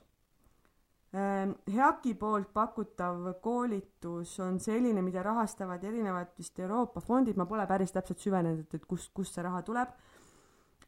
Ehm, 1.17 1.57
HEAK-i 1.73 2.15
poolt 2.21 2.53
pakutav 2.55 3.27
koolitus 3.43 4.37
on 4.45 4.61
selline, 4.63 5.03
mida 5.03 5.25
rahastavad 5.25 5.85
erinevad 5.89 6.35
vist 6.39 6.59
Euroopa 6.61 7.01
fondid, 7.01 7.39
ma 7.41 7.49
pole 7.49 7.67
päris 7.67 7.95
täpselt 7.97 8.23
süvenenud, 8.23 8.75
et 8.77 8.87
kust, 8.87 9.11
kust 9.17 9.35
see 9.35 9.47
raha 9.47 9.65
tuleb. 9.67 9.97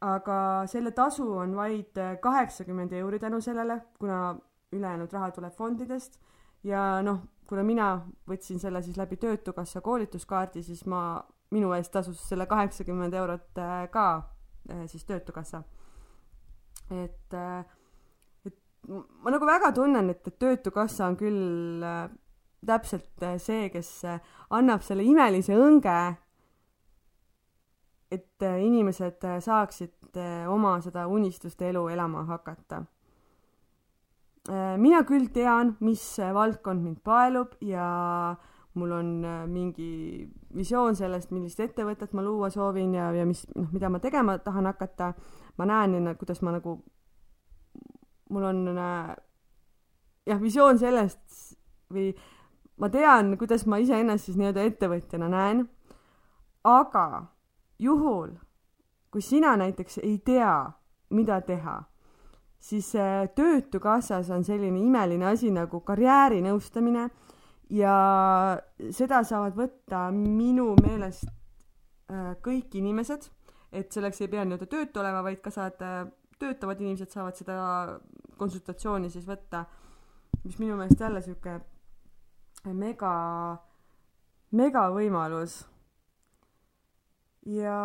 aga 0.00 0.64
selle 0.64 0.94
tasu 0.96 1.26
on 1.36 1.50
vaid 1.52 1.98
kaheksakümmend 2.24 2.92
euri 2.96 3.18
tänu 3.20 3.40
sellele, 3.44 3.82
kuna 3.98 4.20
ülejäänud 4.72 5.12
raha 5.12 5.28
tuleb 5.36 5.52
fondidest 5.52 6.16
ja 6.64 7.00
noh, 7.02 7.20
kuna 7.48 7.64
mina 7.66 7.90
võtsin 8.30 8.60
selle 8.62 8.82
siis 8.84 8.98
läbi 9.00 9.18
Töötukassa 9.20 9.82
koolituskaardi, 9.84 10.62
siis 10.62 10.84
ma, 10.90 11.20
minu 11.50 11.72
eest 11.74 11.92
tasus 11.94 12.22
selle 12.28 12.46
kaheksakümmend 12.50 13.14
eurot 13.18 13.58
äh, 13.58 13.84
ka 13.90 14.06
äh, 14.70 14.86
siis 14.86 15.04
Töötukassa. 15.04 15.62
et 16.90 17.34
äh, 17.34 17.64
ma 19.22 19.30
nagu 19.30 19.46
väga 19.46 19.72
tunnen, 19.72 20.10
et, 20.10 20.26
et 20.26 20.38
Töötukassa 20.38 21.06
on 21.06 21.16
küll 21.16 21.84
täpselt 22.66 23.24
see, 23.38 23.68
kes 23.72 23.90
annab 24.50 24.82
selle 24.84 25.04
imelise 25.06 25.54
õnge, 25.56 25.98
et 28.10 28.42
inimesed 28.42 29.24
saaksid 29.40 30.18
oma 30.50 30.74
seda 30.82 31.06
unistuste 31.06 31.68
elu 31.70 31.86
elama 31.94 32.24
hakata. 32.26 32.82
Mina 34.50 35.04
küll 35.06 35.28
tean, 35.30 35.76
mis 35.80 36.02
valdkond 36.34 36.82
mind 36.82 37.02
paelub 37.06 37.52
ja 37.62 37.84
mul 38.74 38.92
on 38.96 39.10
mingi 39.50 40.26
visioon 40.56 40.96
sellest, 40.98 41.30
millist 41.30 41.60
ettevõtet 41.62 42.14
ma 42.14 42.24
luua 42.24 42.48
soovin 42.50 42.94
ja, 42.96 43.10
ja 43.14 43.26
mis, 43.26 43.44
noh, 43.54 43.68
mida 43.70 43.90
ma 43.90 44.00
tegema 44.02 44.38
tahan 44.42 44.66
hakata. 44.66 45.12
ma 45.58 45.66
näen, 45.70 46.16
kuidas 46.18 46.42
ma 46.42 46.54
nagu 46.56 46.80
mul 48.30 48.44
on 48.44 48.78
äh, 48.78 49.16
jah, 50.26 50.40
visioon 50.42 50.78
sellest 50.78 51.56
või 51.92 52.10
ma 52.80 52.88
tean, 52.88 53.34
kuidas 53.38 53.66
ma 53.66 53.80
iseennast 53.82 54.28
siis 54.28 54.38
nii-öelda 54.38 54.64
ettevõtjana 54.68 55.28
näen, 55.30 55.64
aga 56.64 57.06
juhul, 57.78 58.36
kui 59.10 59.22
sina 59.24 59.56
näiteks 59.60 60.00
ei 60.02 60.18
tea, 60.24 60.54
mida 61.10 61.40
teha, 61.44 61.80
siis 62.60 62.92
äh, 62.94 63.26
Töötukassas 63.34 64.30
on 64.30 64.44
selline 64.44 64.80
imeline 64.84 65.26
asi 65.26 65.50
nagu 65.54 65.80
karjäärinõustamine 65.80 67.08
ja 67.70 67.96
seda 68.90 69.22
saavad 69.24 69.56
võtta 69.56 70.06
minu 70.14 70.74
meelest 70.82 71.26
äh, 71.26 72.34
kõik 72.44 72.76
inimesed, 72.78 73.28
et 73.72 73.92
selleks 73.92 74.20
ei 74.20 74.28
pea 74.28 74.44
nii-öelda 74.44 74.68
töötu 74.70 75.00
olema, 75.00 75.24
vaid 75.24 75.40
ka 75.44 75.52
saad 75.54 75.80
töötavad 76.40 76.80
inimesed 76.80 77.12
saavad 77.12 77.36
seda 77.38 77.56
konsultatsiooni 78.40 79.10
siis 79.12 79.26
võtta, 79.28 79.64
mis 80.44 80.56
minu 80.60 80.78
meelest 80.78 81.00
jälle 81.00 81.20
sihuke 81.24 81.58
mega, 82.76 83.12
mega 84.56 84.86
võimalus. 84.94 85.64
ja 87.46 87.76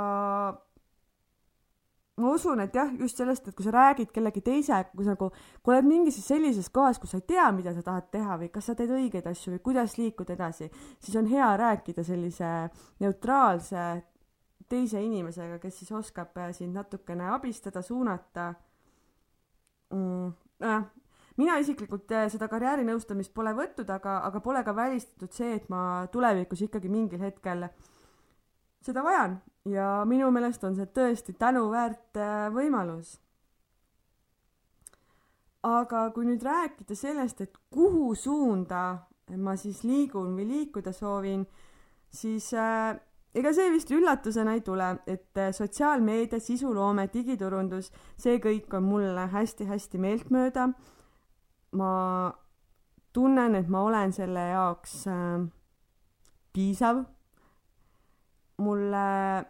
ma 2.16 2.32
usun, 2.32 2.62
et 2.64 2.76
jah, 2.76 2.92
just 3.00 3.20
sellest, 3.20 3.50
et 3.50 3.56
kui 3.56 3.66
sa 3.66 3.74
räägid 3.76 4.12
kellegi 4.16 4.40
teisega, 4.46 4.88
kui 4.96 5.04
sa 5.04 5.16
nagu, 5.18 5.28
kui 5.64 5.76
oled 5.76 5.88
mingis 5.88 6.22
sellises 6.24 6.70
kohas, 6.72 7.00
kus 7.02 7.12
sa 7.12 7.20
ei 7.20 7.26
tea, 7.28 7.50
mida 7.56 7.74
sa 7.76 7.84
tahad 7.84 8.08
teha 8.14 8.38
või 8.40 8.52
kas 8.54 8.70
sa 8.70 8.76
teed 8.80 8.94
õigeid 8.96 9.28
asju 9.28 9.58
või 9.58 9.64
kuidas 9.66 9.98
liikuda 10.00 10.38
edasi, 10.38 10.70
siis 11.04 11.18
on 11.20 11.28
hea 11.28 11.50
rääkida 11.60 12.06
sellise 12.08 12.52
neutraalse 13.04 13.88
teise 14.72 15.02
inimesega, 15.04 15.60
kes 15.62 15.82
siis 15.82 15.92
oskab 15.96 16.38
äh, 16.40 16.54
sind 16.56 16.78
natukene 16.78 17.28
abistada, 17.36 17.84
suunata 17.86 18.54
mm,. 19.92 20.32
nojah, 20.64 20.88
mina 21.38 21.58
isiklikult 21.62 22.16
äh, 22.16 22.30
seda 22.32 22.48
karjäärinõustamist 22.52 23.34
pole 23.36 23.54
võtnud, 23.58 23.92
aga, 23.92 24.22
aga 24.30 24.42
pole 24.46 24.64
ka 24.66 24.76
välistatud 24.78 25.36
see, 25.36 25.60
et 25.60 25.68
ma 25.70 26.06
tulevikus 26.12 26.64
ikkagi 26.70 26.90
mingil 26.90 27.28
hetkel 27.28 27.68
seda 28.86 29.04
vajan 29.04 29.40
ja 29.66 30.04
minu 30.06 30.30
meelest 30.34 30.64
on 30.68 30.76
see 30.78 30.88
tõesti 30.94 31.34
tänuväärt 31.40 32.20
äh, 32.22 32.48
võimalus. 32.54 33.20
aga 35.66 36.12
kui 36.14 36.28
nüüd 36.28 36.44
rääkida 36.46 36.94
sellest, 36.94 37.40
et 37.42 37.56
kuhu 37.74 38.14
suunda 38.14 39.08
ma 39.42 39.56
siis 39.58 39.80
liigun 39.82 40.36
või 40.38 40.46
liikuda 40.46 40.92
soovin, 40.94 41.48
siis 42.14 42.52
äh, 42.54 42.94
ega 43.34 43.54
see 43.54 43.72
vist 43.74 43.90
üllatusena 43.90 44.54
ei 44.54 44.62
tule, 44.62 44.92
et 45.10 45.42
äh, 45.42 45.50
sotsiaalmeedia, 45.50 46.40
sisuloome, 46.40 47.08
digiturundus, 47.14 47.90
see 48.22 48.38
kõik 48.44 48.78
on 48.78 48.86
mulle 48.86 49.26
hästi-hästi 49.34 50.02
meeltmööda. 50.06 50.70
ma 51.76 51.92
tunnen, 53.12 53.56
et 53.56 53.68
ma 53.68 53.82
olen 53.84 54.14
selle 54.14 54.46
jaoks 54.52 54.94
piisav. 56.54 57.02
Mulle 58.64 59.46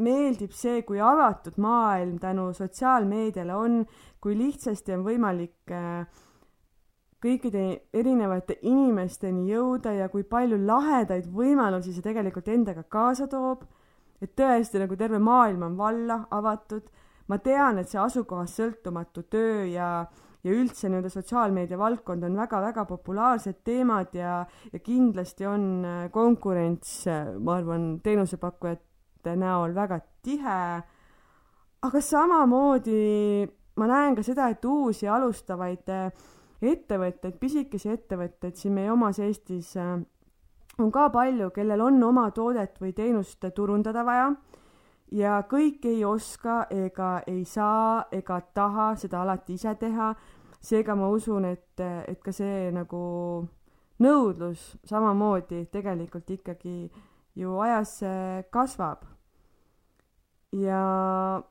meeldib 0.00 0.52
see, 0.56 0.80
kui 0.88 1.00
avatud 1.04 1.58
maailm 1.60 2.16
tänu 2.22 2.50
sotsiaalmeediale 2.56 3.54
on, 3.54 3.82
kui 4.20 4.36
lihtsasti 4.38 4.94
on 4.96 5.04
võimalik 5.04 5.74
äh, 5.76 6.06
kõikide 7.20 7.64
erinevate 7.92 8.56
inimesteni 8.62 9.50
jõuda 9.50 9.92
ja 9.98 10.08
kui 10.12 10.24
palju 10.24 10.56
lahedaid 10.64 11.28
võimalusi 11.34 11.92
see 11.92 12.04
tegelikult 12.04 12.48
endaga 12.48 12.84
kaasa 12.88 13.28
toob. 13.28 13.66
et 14.20 14.34
tõesti 14.36 14.78
nagu 14.78 14.96
terve 14.96 15.18
maailm 15.18 15.62
on 15.62 15.76
valla 15.76 16.26
avatud. 16.30 16.82
ma 17.28 17.38
tean, 17.38 17.78
et 17.78 17.88
see 17.88 18.00
asukohast 18.00 18.56
sõltumatu 18.56 19.22
töö 19.22 19.66
ja, 19.66 20.06
ja 20.44 20.54
üldse 20.56 20.88
nii-öelda 20.88 21.10
sotsiaalmeedia 21.12 21.78
valdkond 21.78 22.24
on 22.24 22.38
väga-väga 22.40 22.84
populaarsed 22.88 23.60
teemad 23.64 24.14
ja, 24.16 24.40
ja 24.72 24.82
kindlasti 24.84 25.46
on 25.46 25.66
äh, 25.84 26.02
konkurents, 26.12 26.94
äh, 27.10 27.34
ma 27.38 27.58
arvan, 27.60 27.90
teenusepakkujate 28.04 29.36
näol 29.36 29.74
väga 29.76 30.00
tihe. 30.24 30.60
aga 31.82 32.00
samamoodi 32.04 33.48
ma 33.76 33.86
näen 33.88 34.16
ka 34.16 34.22
seda, 34.24 34.48
et 34.52 34.64
uusi 34.64 35.08
alustavaid 35.08 35.92
äh, 35.92 36.08
ettevõtteid, 36.60 37.36
pisikesi 37.40 37.92
ettevõtteid 37.92 38.56
siin 38.56 38.74
meie 38.76 38.90
omas 38.92 39.18
Eestis 39.18 39.76
on 39.80 40.90
ka 40.92 41.08
palju, 41.12 41.50
kellel 41.56 41.80
on 41.80 42.02
oma 42.04 42.30
toodet 42.36 42.76
või 42.80 42.92
teenust 42.96 43.44
turundada 43.56 44.04
vaja 44.04 44.28
ja 45.12 45.42
kõik 45.50 45.84
ei 45.90 46.04
oska 46.04 46.66
ega 46.70 47.20
ei 47.26 47.44
saa 47.44 48.04
ega 48.12 48.40
taha 48.54 48.94
seda 48.96 49.22
alati 49.22 49.54
ise 49.58 49.74
teha. 49.74 50.14
seega 50.60 50.94
ma 50.94 51.08
usun, 51.08 51.44
et, 51.44 51.80
et 51.80 52.20
ka 52.20 52.32
see 52.32 52.70
nagu 52.72 53.46
nõudlus 53.98 54.76
samamoodi 54.84 55.66
tegelikult 55.72 56.30
ikkagi 56.30 56.90
ju 57.34 57.58
ajas 57.60 58.00
kasvab. 58.50 59.04
ja, 60.52 61.42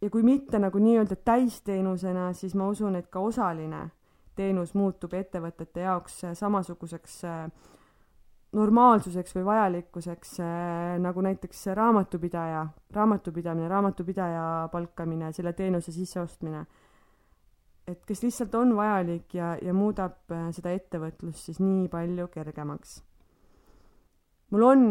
ja 0.00 0.10
kui 0.10 0.22
mitte 0.22 0.58
nagu 0.58 0.78
nii-öelda 0.78 1.16
täisteenusena, 1.16 2.32
siis 2.32 2.54
ma 2.54 2.68
usun, 2.68 2.96
et 2.96 3.10
ka 3.10 3.20
osaline 3.20 3.90
teenus 4.36 4.74
muutub 4.76 5.14
ettevõtete 5.16 5.86
jaoks 5.86 6.20
äh, 6.24 6.36
samasuguseks 6.36 7.16
äh, 7.24 7.46
normaalsuseks 8.56 9.34
või 9.36 9.44
vajalikkuseks 9.50 10.38
äh, 10.40 10.96
nagu 11.02 11.22
näiteks 11.24 11.66
raamatupidaja, 11.76 12.64
raamatupidamine, 12.96 13.68
raamatupidaja 13.68 14.44
palkamine, 14.72 15.32
selle 15.36 15.52
teenuse 15.52 15.92
sisseostmine. 15.92 16.66
et 17.86 18.00
kes 18.06 18.22
lihtsalt 18.22 18.54
on 18.58 18.72
vajalik 18.76 19.34
ja, 19.34 19.52
ja 19.62 19.74
muudab 19.74 20.32
seda 20.50 20.72
ettevõtlust 20.74 21.46
siis 21.46 21.60
nii 21.62 21.86
palju 21.88 22.28
kergemaks. 22.32 23.02
mul 24.50 24.62
on 24.62 24.82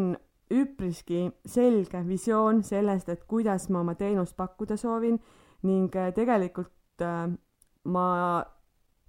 üpriski 0.52 1.32
selge 1.46 2.04
visioon 2.08 2.64
sellest, 2.64 3.10
et 3.10 3.24
kuidas 3.28 3.70
ma 3.70 3.82
oma 3.82 3.96
teenust 3.96 4.38
pakkuda 4.38 4.78
soovin 4.78 5.20
ning 5.64 5.96
äh, 5.96 6.14
tegelikult 6.14 6.72
ma 7.86 8.06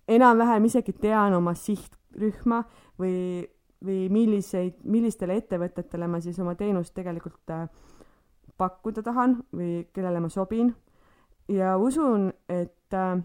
enam-vähem 0.08 0.64
isegi 0.64 0.92
tean 0.92 1.34
oma 1.34 1.54
sihtrühma 1.54 2.62
või, 2.98 3.46
või 3.84 4.06
milliseid, 4.12 4.80
millistele 4.84 5.36
ettevõtetele 5.40 6.08
ma 6.08 6.20
siis 6.24 6.38
oma 6.40 6.54
teenust 6.56 6.94
tegelikult 6.96 7.52
äh, 7.52 7.66
pakkuda 8.56 9.04
tahan 9.04 9.38
või 9.54 9.86
kellele 9.92 10.20
ma 10.20 10.30
sobin. 10.32 10.74
ja 11.48 11.76
usun, 11.78 12.32
et 12.48 12.94
äh, 12.94 13.18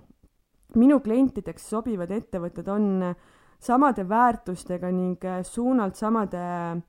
minu 0.76 1.00
klientideks 1.00 1.70
sobivad 1.70 2.12
ettevõtted 2.12 2.68
on 2.68 3.16
samade 3.60 4.08
väärtustega 4.10 4.92
ning 4.92 5.24
äh, 5.26 5.44
suunalt 5.44 5.96
samade 5.96 6.82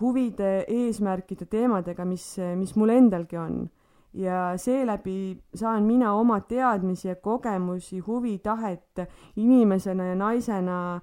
huvide, 0.00 0.64
eesmärkide, 0.68 1.46
teemadega, 1.46 2.04
mis, 2.04 2.36
mis 2.58 2.74
mul 2.76 2.90
endalgi 2.90 3.36
on 3.38 3.68
ja 4.16 4.52
seeläbi 4.56 5.42
saan 5.54 5.82
mina 5.82 6.14
oma 6.14 6.40
teadmisi 6.40 7.08
ja 7.08 7.16
kogemusi, 7.16 7.98
huvi, 7.98 8.38
tahet 8.38 9.00
inimesena 9.36 10.04
ja 10.04 10.14
naisena, 10.14 11.00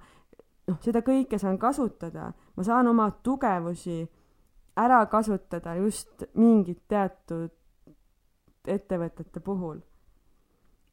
noh, 0.68 0.78
seda 0.84 1.02
kõike 1.04 1.38
saan 1.40 1.58
kasutada. 1.58 2.32
ma 2.56 2.62
saan 2.62 2.88
oma 2.88 3.10
tugevusi 3.22 4.04
ära 4.76 5.04
kasutada 5.06 5.76
just 5.78 6.24
mingit 6.34 6.82
teatud 6.88 7.52
ettevõtete 8.66 9.40
puhul. 9.40 9.78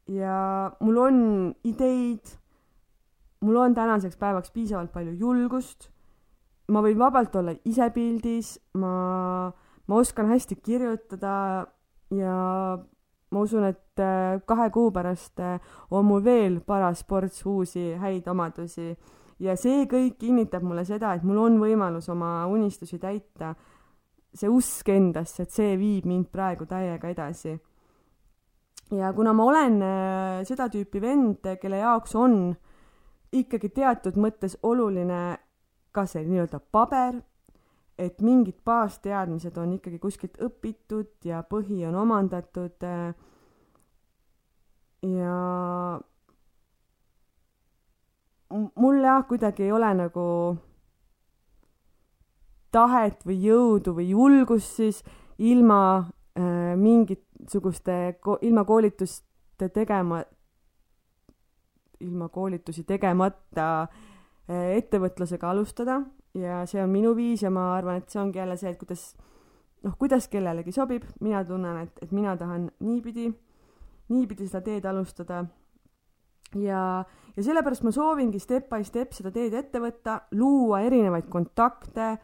ja 0.08 0.72
mul 0.82 0.98
on 0.98 1.18
ideid, 1.64 2.36
mul 3.42 3.56
on 3.56 3.76
tänaseks 3.76 4.18
päevaks 4.18 4.52
piisavalt 4.52 4.92
palju 4.92 5.14
julgust, 5.20 5.90
ma 6.68 6.82
võin 6.82 7.00
vabalt 7.00 7.36
olla 7.36 7.54
ise 7.66 7.90
pildis, 7.96 8.58
ma, 8.74 9.52
ma 9.88 9.96
oskan 9.96 10.28
hästi 10.32 10.56
kirjutada 10.56 11.68
ja 12.12 12.36
ma 13.32 13.40
usun, 13.40 13.64
et 13.70 14.04
äh, 14.04 14.42
kahe 14.46 14.70
kuu 14.70 14.92
pärast 14.92 15.40
äh, 15.40 15.60
on 15.92 16.06
mul 16.06 16.24
veel 16.24 16.60
paras 16.68 17.06
ports 17.08 17.46
uusi 17.48 17.94
häid 18.00 18.28
omadusi 18.28 18.92
ja 19.42 19.56
see 19.58 19.86
kõik 19.90 20.20
kinnitab 20.22 20.64
mulle 20.66 20.86
seda, 20.86 21.16
et 21.16 21.26
mul 21.26 21.40
on 21.42 21.60
võimalus 21.62 22.10
oma 22.14 22.46
unistusi 22.52 23.00
täita. 23.02 23.56
see 24.34 24.48
usk 24.48 24.88
endasse, 24.90 25.44
et 25.44 25.52
see 25.52 25.76
viib 25.76 26.06
mind 26.08 26.30
praegu 26.32 26.66
täiega 26.66 27.10
edasi. 27.10 27.58
ja 28.92 29.14
kuna 29.14 29.34
ma 29.34 29.44
olen 29.44 29.82
äh, 29.82 30.44
seda 30.48 30.70
tüüpi 30.70 31.02
vend, 31.02 31.48
kelle 31.62 31.78
jaoks 31.78 32.16
on 32.16 32.56
ikkagi 33.32 33.70
teatud 33.70 34.16
mõttes 34.16 34.58
oluline 34.64 35.38
ka 35.92 36.06
see 36.06 36.24
nii-öelda 36.26 36.60
paber 36.72 37.22
et 38.02 38.22
mingid 38.22 38.62
baasteadmised 38.66 39.58
on 39.58 39.76
ikkagi 39.78 40.00
kuskilt 40.02 40.40
õpitud 40.42 41.28
ja 41.28 41.44
põhi 41.48 41.84
on 41.88 41.96
omandatud 42.02 42.86
äh, 42.88 43.14
ja 45.06 45.36
mul 48.52 49.02
jah, 49.04 49.24
kuidagi 49.28 49.64
ei 49.64 49.72
ole 49.72 49.94
nagu 49.98 50.26
tahet 52.72 53.26
või 53.28 53.40
jõudu 53.44 53.96
või 53.98 54.10
julgust 54.12 54.78
siis 54.80 55.02
ilma 55.40 55.82
äh, 56.38 56.76
mingisuguste, 56.80 57.98
ilma 58.42 58.64
koolituste 58.68 59.70
tegema, 59.74 60.22
ilma 62.00 62.30
koolitusi 62.30 62.84
tegemata 62.88 63.68
äh, 63.82 64.78
ettevõtlusega 64.78 65.50
alustada 65.52 66.02
ja 66.34 66.64
see 66.70 66.82
on 66.84 66.90
minu 66.90 67.16
viis 67.16 67.44
ja 67.44 67.52
ma 67.52 67.74
arvan, 67.76 68.00
et 68.00 68.10
see 68.10 68.22
ongi 68.22 68.40
jälle 68.40 68.58
see, 68.58 68.72
et 68.72 68.80
kuidas 68.80 69.12
noh, 69.84 69.96
kuidas 70.00 70.28
kellelegi 70.32 70.74
sobib, 70.76 71.06
mina 71.22 71.44
tunnen, 71.46 71.84
et, 71.86 72.04
et 72.04 72.12
mina 72.16 72.36
tahan 72.38 72.70
niipidi, 72.86 73.30
niipidi 74.12 74.48
seda 74.48 74.64
teed 74.66 74.86
alustada. 74.86 75.46
Ja, 76.60 77.04
ja 77.36 77.44
sellepärast 77.44 77.84
ma 77.84 77.94
soovingi 77.96 78.40
step 78.40 78.70
by 78.72 78.84
step 78.84 79.14
seda 79.16 79.32
teed 79.32 79.54
ette 79.58 79.82
võtta, 79.82 80.22
luua 80.38 80.82
erinevaid 80.88 81.30
kontakte, 81.32 82.16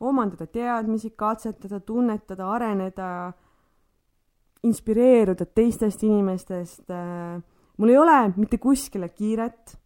omandada 0.00 0.46
teadmisi, 0.48 1.12
katsetada, 1.16 1.80
tunnetada, 1.84 2.48
areneda, 2.54 3.08
inspireeruda 4.66 5.46
teistest 5.46 6.02
inimestest. 6.04 6.88
mul 7.76 7.88
ei 7.88 7.98
ole 7.98 8.16
mitte 8.36 8.58
kuskile 8.58 9.08
kiiret. 9.08 9.76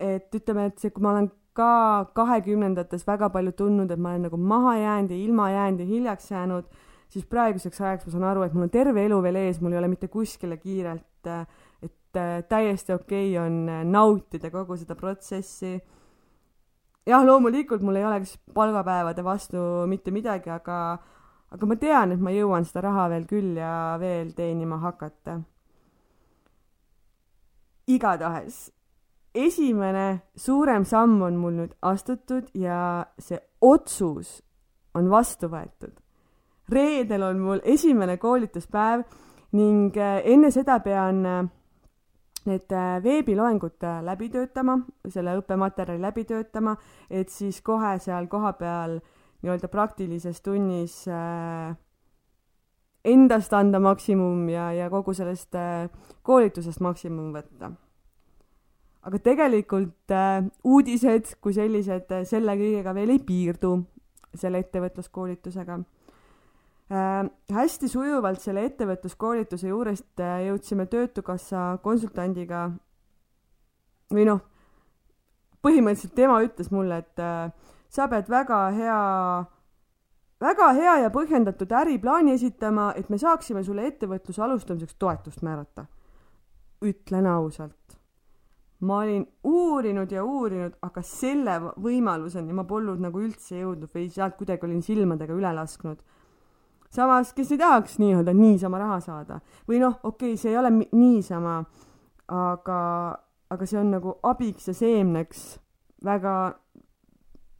et 0.00 0.34
ütleme, 0.34 0.66
et 0.66 0.78
see, 0.78 0.90
kui 0.90 1.02
ma 1.02 1.12
olen 1.12 1.28
ka 1.54 2.10
kahekümnendates 2.18 3.06
väga 3.06 3.28
palju 3.30 3.52
tundnud, 3.54 3.90
et 3.90 4.00
ma 4.00 4.10
olen 4.10 4.26
nagu 4.26 4.36
maha 4.36 4.74
jäänud 4.76 5.10
ja 5.10 5.16
ilma 5.16 5.50
jäänud 5.50 5.80
ja 5.80 5.86
hiljaks 5.86 6.30
jäänud, 6.30 6.64
siis 7.08 7.26
praeguseks 7.30 7.80
ajaks 7.80 8.06
ma 8.06 8.12
saan 8.12 8.26
aru, 8.32 8.42
et 8.42 8.56
mul 8.56 8.66
on 8.66 8.72
terve 8.74 9.04
elu 9.06 9.20
veel 9.22 9.38
ees, 9.44 9.60
mul 9.62 9.76
ei 9.76 9.78
ole 9.78 9.88
mitte 9.92 10.08
kuskile 10.10 10.58
kiirelt, 10.58 11.30
et 12.14 12.44
äh, 12.44 12.48
täiesti 12.48 12.92
okei 12.92 13.38
okay 13.38 13.46
on 13.46 13.68
äh, 13.68 13.84
nautida 13.84 14.50
kogu 14.50 14.76
seda 14.76 14.94
protsessi. 14.94 15.80
jah, 17.06 17.24
loomulikult 17.24 17.82
mul 17.82 17.96
ei 17.96 18.04
oleks 18.04 18.38
palgapäevade 18.54 19.24
vastu 19.24 19.58
mitte 19.86 20.10
midagi, 20.10 20.50
aga, 20.50 20.98
aga 21.50 21.66
ma 21.66 21.76
tean, 21.76 22.12
et 22.12 22.20
ma 22.20 22.30
jõuan 22.30 22.64
seda 22.64 22.86
raha 22.88 23.08
veel 23.10 23.26
küll 23.26 23.56
ja 23.58 23.96
veel 24.00 24.32
teenima 24.32 24.78
hakata. 24.78 25.40
igatahes 27.86 28.70
esimene 29.34 30.22
suurem 30.36 30.84
samm 30.84 31.22
on 31.22 31.36
mul 31.36 31.58
nüüd 31.58 31.74
astutud 31.82 32.48
ja 32.54 33.04
see 33.18 33.40
otsus 33.60 34.40
on 34.94 35.10
vastu 35.10 35.50
võetud. 35.50 35.98
reedel 36.68 37.22
on 37.22 37.38
mul 37.38 37.60
esimene 37.64 38.16
koolituspäev 38.16 39.02
ning 39.52 39.96
äh, 39.96 40.22
enne 40.24 40.50
seda 40.50 40.78
pean 40.80 41.50
need 42.48 42.72
äh, 42.72 42.98
veebiloengud 43.04 43.86
läbi 44.06 44.28
töötama, 44.32 44.78
selle 45.08 45.36
õppematerjali 45.40 46.02
läbi 46.02 46.24
töötama, 46.28 46.76
et 47.10 47.32
siis 47.32 47.60
kohe 47.64 47.96
seal 48.02 48.28
kohapeal 48.32 48.98
nii-öelda 49.44 49.68
praktilises 49.68 50.40
tunnis 50.40 51.02
endast 53.04 53.52
anda 53.52 53.80
maksimum 53.80 54.48
ja, 54.48 54.70
ja 54.72 54.88
kogu 54.92 55.12
sellest 55.12 55.56
koolitusest 56.24 56.80
maksimum 56.80 57.34
võtta. 57.36 57.74
Aga 59.04 59.20
tegelikult 59.20 60.12
äh, 60.16 60.46
uudised 60.64 61.34
kui 61.44 61.52
sellised 61.52 62.12
äh, 62.14 62.22
selle 62.28 62.54
kõigega 62.56 62.94
veel 62.96 63.12
ei 63.12 63.20
piirdu, 63.20 63.76
selle 64.32 64.62
ettevõtluskoolitusega 64.64 65.76
äh,. 66.92 67.30
hästi 67.52 67.88
sujuvalt 67.88 68.42
selle 68.42 68.64
ettevõtluskoolituse 68.68 69.68
juurest 69.68 70.20
äh, 70.20 70.46
jõudsime 70.48 70.86
Töötukassa 70.90 71.78
konsultandiga 71.82 72.70
või 74.12 74.26
noh, 74.28 74.42
põhimõtteliselt 75.64 76.14
tema 76.14 76.40
ütles 76.44 76.70
mulle, 76.74 77.00
et 77.04 77.22
äh, 77.22 77.50
sa 77.88 78.08
pead 78.08 78.28
väga 78.30 78.60
hea, 78.76 79.00
väga 80.44 80.70
hea 80.76 80.96
ja 81.04 81.12
põhjendatud 81.14 81.72
äriplaani 81.72 82.36
esitama, 82.36 82.92
et 82.96 83.08
me 83.08 83.18
saaksime 83.18 83.64
sulle 83.64 83.86
ettevõtluse 83.88 84.42
alustamiseks 84.44 84.98
toetust 84.98 85.42
määrata. 85.42 85.86
ütlen 86.84 87.26
ausalt 87.26 87.84
ma 88.84 88.98
olin 88.98 89.24
uurinud 89.44 90.10
ja 90.12 90.24
uurinud, 90.24 90.76
aga 90.82 91.02
selle 91.06 91.56
võimaluseni 91.80 92.54
ma 92.56 92.64
polnud 92.68 93.00
nagu 93.02 93.22
üldse 93.22 93.60
jõudnud 93.62 93.92
või 93.94 94.08
sealt 94.12 94.36
kuidagi 94.38 94.66
olin 94.68 94.82
silmadega 94.84 95.34
üle 95.36 95.52
lasknud. 95.56 96.02
Samas, 96.94 97.32
kes 97.34 97.52
ei 97.54 97.60
tahaks 97.60 97.98
nii-öelda 97.98 98.34
niisama 98.36 98.78
raha 98.82 99.00
saada 99.02 99.40
või 99.68 99.80
noh, 99.82 99.98
okei 100.02 100.34
okay,, 100.34 100.40
see 100.40 100.52
ei 100.52 100.58
ole 100.60 100.70
niisama, 100.92 101.58
aga, 102.30 102.80
aga 103.50 103.68
see 103.68 103.80
on 103.80 103.90
nagu 103.96 104.16
abiks 104.22 104.70
ja 104.70 104.76
seemneks 104.78 105.44
väga, 106.04 106.34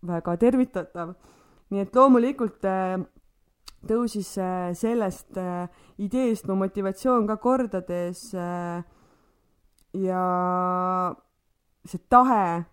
väga 0.06 0.36
tervitatav. 0.40 1.14
nii 1.70 1.82
et 1.82 1.96
loomulikult 1.96 2.66
äh, 2.68 3.00
tõusis 3.88 4.36
äh, 4.38 4.70
sellest 4.76 5.38
äh, 5.40 5.66
ideest 5.98 6.46
mu 6.46 6.58
motivatsioon 6.60 7.26
ka 7.26 7.36
kordades 7.42 8.30
ja 9.94 10.22
see 11.84 12.00
tahe 12.10 12.64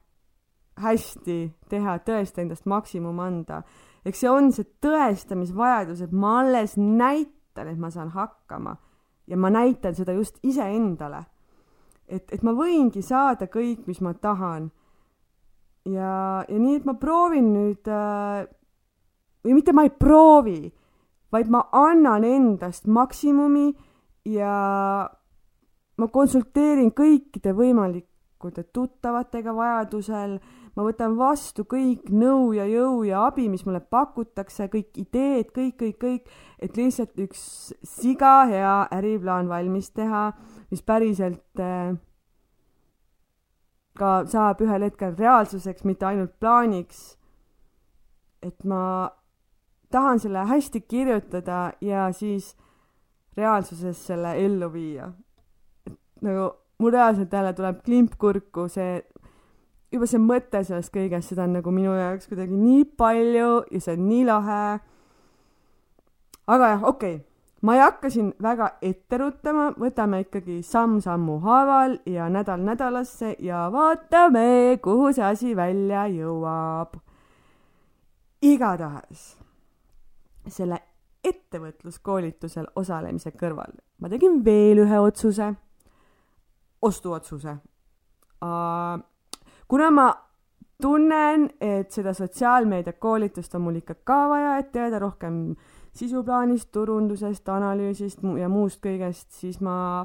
hästi 0.82 1.38
teha, 1.70 1.98
tõesta 2.06 2.42
endast 2.42 2.66
maksimum 2.70 3.20
anda. 3.22 3.62
Eks 4.06 4.24
see 4.24 4.30
on 4.30 4.52
see 4.56 4.68
tõestamisvajadus, 4.84 6.02
et 6.02 6.12
ma 6.12 6.40
alles 6.42 6.78
näitan, 6.78 7.68
et 7.68 7.78
ma 7.78 7.92
saan 7.94 8.14
hakkama 8.16 8.78
ja 9.28 9.38
ma 9.38 9.50
näitan 9.50 9.96
seda 9.96 10.14
just 10.14 10.40
iseendale. 10.44 11.26
et, 12.08 12.28
et 12.32 12.42
ma 12.44 12.52
võingi 12.52 13.02
saada 13.02 13.48
kõik, 13.48 13.86
mis 13.88 14.02
ma 14.02 14.14
tahan. 14.14 14.72
ja, 15.86 16.44
ja 16.48 16.58
nii, 16.60 16.76
et 16.82 16.86
ma 16.86 16.94
proovin 16.94 17.54
nüüd 17.54 17.88
äh, 17.88 18.46
või 19.44 19.58
mitte 19.58 19.74
ma 19.74 19.86
ei 19.88 19.94
proovi, 19.94 20.72
vaid 21.32 21.50
ma 21.50 21.64
annan 21.72 22.24
endast 22.28 22.88
maksimumi 22.88 23.72
ja 24.26 24.56
ma 25.98 26.08
konsulteerin 26.08 26.92
kõikide 26.98 27.54
võimalikude 27.58 28.66
tuttavatega 28.74 29.54
vajadusel, 29.56 30.38
ma 30.76 30.86
võtan 30.88 31.18
vastu 31.20 31.66
kõik 31.68 32.10
nõu 32.14 32.52
ja 32.56 32.66
jõu 32.70 33.04
ja 33.08 33.26
abi, 33.28 33.48
mis 33.52 33.66
mulle 33.68 33.82
pakutakse, 33.82 34.70
kõik 34.72 34.98
ideed, 35.02 35.52
kõik, 35.56 35.76
kõik, 35.82 35.98
kõik, 36.00 36.30
et 36.60 36.78
lihtsalt 36.80 37.20
üks 37.20 37.42
siga 37.84 38.46
hea 38.50 38.76
äriplaan 38.96 39.52
valmis 39.52 39.92
teha, 39.96 40.30
mis 40.72 40.84
päriselt 40.86 41.60
äh, 41.60 41.92
ka 44.00 44.12
saab 44.32 44.62
ühel 44.64 44.88
hetkel 44.88 45.16
reaalsuseks, 45.18 45.84
mitte 45.84 46.08
ainult 46.08 46.38
plaaniks. 46.40 47.18
et 48.42 48.64
ma 48.66 49.12
tahan 49.92 50.20
selle 50.20 50.48
hästi 50.50 50.82
kirjutada 50.82 51.74
ja 51.82 52.08
siis 52.12 52.56
reaalsuses 53.38 54.00
selle 54.08 54.34
ellu 54.46 54.72
viia. 54.74 55.12
et 55.86 56.00
nagu 56.22 56.52
mul 56.80 56.92
reaalselt 56.92 57.34
jälle 57.34 57.54
tuleb 57.54 57.84
klimp 57.86 58.18
kurku, 58.18 58.68
see 58.68 59.02
juba 59.92 60.08
see 60.08 60.22
mõte 60.22 60.62
sellest 60.64 60.94
kõigest, 60.94 61.32
seda 61.32 61.46
on 61.48 61.58
nagu 61.60 61.74
minu 61.74 61.94
jaoks 61.98 62.30
kuidagi 62.32 62.56
nii 62.56 62.86
palju 63.00 63.50
ja 63.72 63.82
see 63.84 63.98
on 63.98 64.08
nii 64.08 64.24
lahe. 64.30 64.62
aga 66.48 66.72
jah, 66.74 66.84
okei 66.84 67.16
okay., 67.16 67.26
ma 67.62 67.76
ei 67.76 67.84
hakka 67.84 68.10
siin 68.10 68.32
väga 68.42 68.72
ette 68.82 69.18
ruttama, 69.22 69.70
võtame 69.78 70.24
ikkagi 70.26 70.62
samm-sammu 70.66 71.38
haaval 71.44 72.00
ja 72.10 72.30
nädal 72.30 72.64
nädalasse 72.66 73.36
ja 73.40 73.68
vaatame, 73.74 74.80
kuhu 74.84 75.12
see 75.14 75.26
asi 75.26 75.56
välja 75.56 76.08
jõuab. 76.10 76.98
igatahes 78.42 79.38
selle 80.48 80.82
ettevõtluskoolitusel 81.24 82.72
osalemise 82.76 83.30
kõrval 83.38 83.76
ma 84.02 84.10
tegin 84.10 84.42
veel 84.46 84.82
ühe 84.82 85.00
otsuse, 85.00 85.52
ostuotsuse 86.82 87.54
uh, 87.54 88.98
kuna 89.72 89.88
ma 89.92 90.10
tunnen, 90.82 91.46
et 91.62 91.94
seda 91.96 92.12
sotsiaalmeediakoolitust 92.18 93.54
on 93.56 93.64
mul 93.64 93.78
ikka 93.80 93.96
ka 94.04 94.18
vaja, 94.28 94.58
et 94.60 94.72
teada 94.74 95.00
rohkem 95.00 95.54
sisuplaanist, 95.96 96.72
turundusest, 96.76 97.48
analüüsist 97.54 98.26
ja 98.40 98.50
muust 98.52 98.82
kõigest, 98.84 99.30
siis 99.40 99.62
ma 99.64 100.04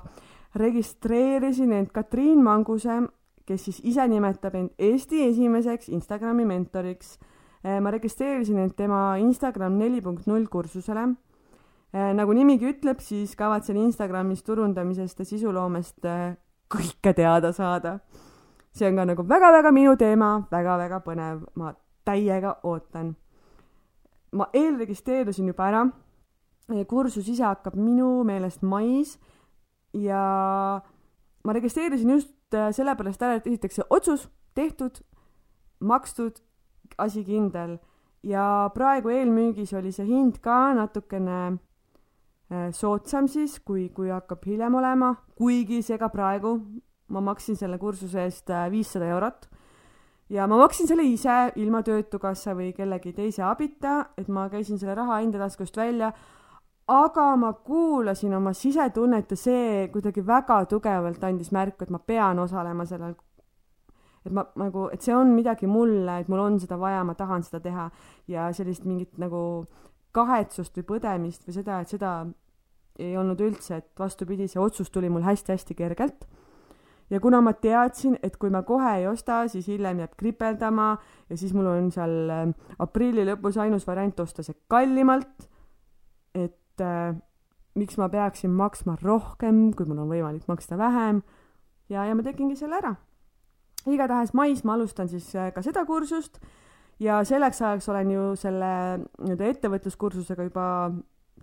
registreerisin 0.57 1.73
end 1.75 1.91
Katriin 1.95 2.45
Manguse, 2.45 3.01
kes 3.47 3.65
siis 3.67 3.81
ise 3.91 4.07
nimetab 4.11 4.55
end 4.59 4.71
Eesti 4.79 5.25
esimeseks 5.29 5.91
Instagrami 5.95 6.47
mentoriks. 6.47 7.17
Eh, 7.67 7.81
ma 7.83 7.91
registreerisin 7.91 8.61
end 8.63 8.77
tema 8.79 9.17
Instagram 9.23 9.79
neli 9.81 10.03
punkt 10.03 10.27
null 10.31 10.47
kursusele. 10.51 11.09
Eh, 11.91 12.13
nagu 12.15 12.39
nimigi 12.39 12.71
ütleb, 12.71 13.03
siis 13.03 13.35
kavatsen 13.39 13.79
Instagramis 13.83 14.47
turundamisest 14.47 15.23
ja 15.23 15.29
sisuloomest 15.35 16.07
eh, 16.07 16.39
kõike 16.71 17.15
teada 17.19 17.51
saada 17.55 17.99
see 18.77 18.89
on 18.89 18.97
ka 18.97 19.05
nagu 19.09 19.25
väga-väga 19.25 19.73
minu 19.73 19.97
teema 19.97 20.31
väga,, 20.51 20.77
väga-väga 20.77 21.01
põnev, 21.05 21.45
ma 21.57 21.73
täiega 22.05 22.57
ootan. 22.63 23.15
ma 24.33 24.49
eelregistreerusin 24.53 25.49
juba 25.49 25.69
ära. 25.69 25.83
kursus 26.89 27.29
ise 27.29 27.45
hakkab 27.45 27.77
minu 27.77 28.25
meelest 28.25 28.63
mais 28.63 29.19
ja 29.95 30.83
ma 31.45 31.53
registreerisin 31.53 32.11
just 32.11 32.55
äh, 32.55 32.73
sellepärast 32.73 33.23
ära, 33.23 33.35
et 33.35 33.47
esiteks 33.47 33.75
see 33.81 33.87
otsus 33.91 34.29
tehtud, 34.55 35.01
makstud, 35.81 36.41
asi 36.99 37.25
kindel 37.25 37.79
ja 38.27 38.71
praegu 38.75 39.13
eelmüügis 39.15 39.73
oli 39.79 39.93
see 39.93 40.07
hind 40.09 40.41
ka 40.43 40.75
natukene 40.75 41.39
äh, 42.51 42.71
soodsam 42.75 43.29
siis, 43.29 43.61
kui, 43.61 43.89
kui 43.95 44.11
hakkab 44.11 44.45
hiljem 44.47 44.75
olema, 44.75 45.15
kuigi 45.39 45.83
see 45.87 45.99
ka 45.99 46.11
praegu 46.13 46.59
ma 47.09 47.21
maksin 47.21 47.57
selle 47.57 47.79
kursuse 47.79 48.25
eest 48.25 48.51
äh, 48.51 48.67
viissada 48.71 49.09
eurot. 49.15 49.49
Ja 50.29 50.47
ma 50.51 50.59
maksin 50.59 50.89
selle 50.91 51.05
ise 51.07 51.53
ilma 51.63 51.85
Töötukassa 51.87 52.57
või 52.59 52.73
kellegi 52.75 53.13
teise 53.15 53.45
abita, 53.47 53.99
et 54.19 54.27
ma 54.29 54.49
käisin 54.51 54.79
selle 54.81 54.97
raha 54.99 55.21
enda 55.23 55.39
taskust 55.39 55.77
välja, 55.79 56.11
aga 56.91 57.27
ma 57.39 57.53
kuulasin 57.67 58.35
oma 58.35 58.53
sisetunnet 58.55 59.31
ja 59.31 59.39
see 59.39 59.87
kuidagi 59.93 60.25
väga 60.27 60.65
tugevalt 60.71 61.23
andis 61.25 61.53
märku, 61.55 61.87
et 61.87 61.95
ma 61.95 62.03
pean 62.03 62.43
osalema 62.43 62.87
sellel. 62.87 63.15
Et 64.27 64.35
ma 64.35 64.43
nagu, 64.59 64.89
et 64.91 65.03
see 65.03 65.15
on 65.15 65.31
midagi 65.31 65.71
mulle, 65.71 66.19
et 66.19 66.29
mul 66.29 66.43
on 66.43 66.59
seda 66.59 66.79
vaja, 66.79 67.05
ma 67.07 67.15
tahan 67.15 67.47
seda 67.47 67.61
teha. 67.63 67.87
Ja 68.27 68.49
sellist 68.55 68.83
mingit 68.83 69.21
nagu 69.23 69.41
kahetsust 70.17 70.75
või 70.81 70.89
põdemist 70.89 71.47
või 71.47 71.55
seda, 71.55 71.79
et 71.85 71.95
seda 71.95 72.17
ei 72.99 73.15
olnud 73.15 73.39
üldse, 73.45 73.79
et 73.79 73.91
vastupidi, 73.99 74.49
see 74.51 74.59
otsus 74.59 74.91
tuli 74.91 75.11
mul 75.13 75.23
hästi-hästi 75.23 75.79
kergelt 75.79 76.27
ja 77.11 77.21
kuna 77.21 77.41
ma 77.41 77.53
teadsin, 77.53 78.17
et 78.23 78.37
kui 78.41 78.51
ma 78.51 78.63
kohe 78.67 78.97
ei 79.01 79.07
osta, 79.07 79.45
siis 79.49 79.69
hiljem 79.71 80.03
jääb 80.03 80.17
kripeldama 80.19 80.89
ja 81.31 81.39
siis 81.39 81.55
mul 81.55 81.69
on 81.71 81.91
seal 81.95 82.31
ähm, 82.33 82.55
aprilli 82.83 83.27
lõpus 83.29 83.59
ainus 83.63 83.87
variant 83.87 84.21
osta 84.21 84.43
see 84.47 84.57
kallimalt, 84.71 85.49
et 86.35 86.83
äh, 86.83 87.15
miks 87.79 87.99
ma 88.01 88.09
peaksin 88.13 88.55
maksma 88.57 88.97
rohkem, 89.03 89.71
kui 89.77 89.87
mul 89.87 90.03
on 90.05 90.11
võimalik 90.11 90.47
maksta 90.51 90.79
vähem. 90.81 91.23
Ja, 91.93 92.05
ja 92.09 92.15
ma 92.19 92.25
tegingi 92.27 92.57
selle 92.59 92.81
ära. 92.81 92.97
igatahes 93.87 94.33
mais 94.35 94.65
ma 94.65 94.75
alustan 94.75 95.09
siis 95.09 95.29
äh, 95.37 95.53
ka 95.55 95.63
seda 95.63 95.85
kursust. 95.87 96.41
Ja 96.99 97.21
selleks 97.25 97.61
ajaks 97.63 97.89
olen 97.93 98.11
ju 98.11 98.23
selle 98.41 98.69
nii-öelda 99.21 99.51
ettevõtluskursusega 99.53 100.47
juba 100.49 100.67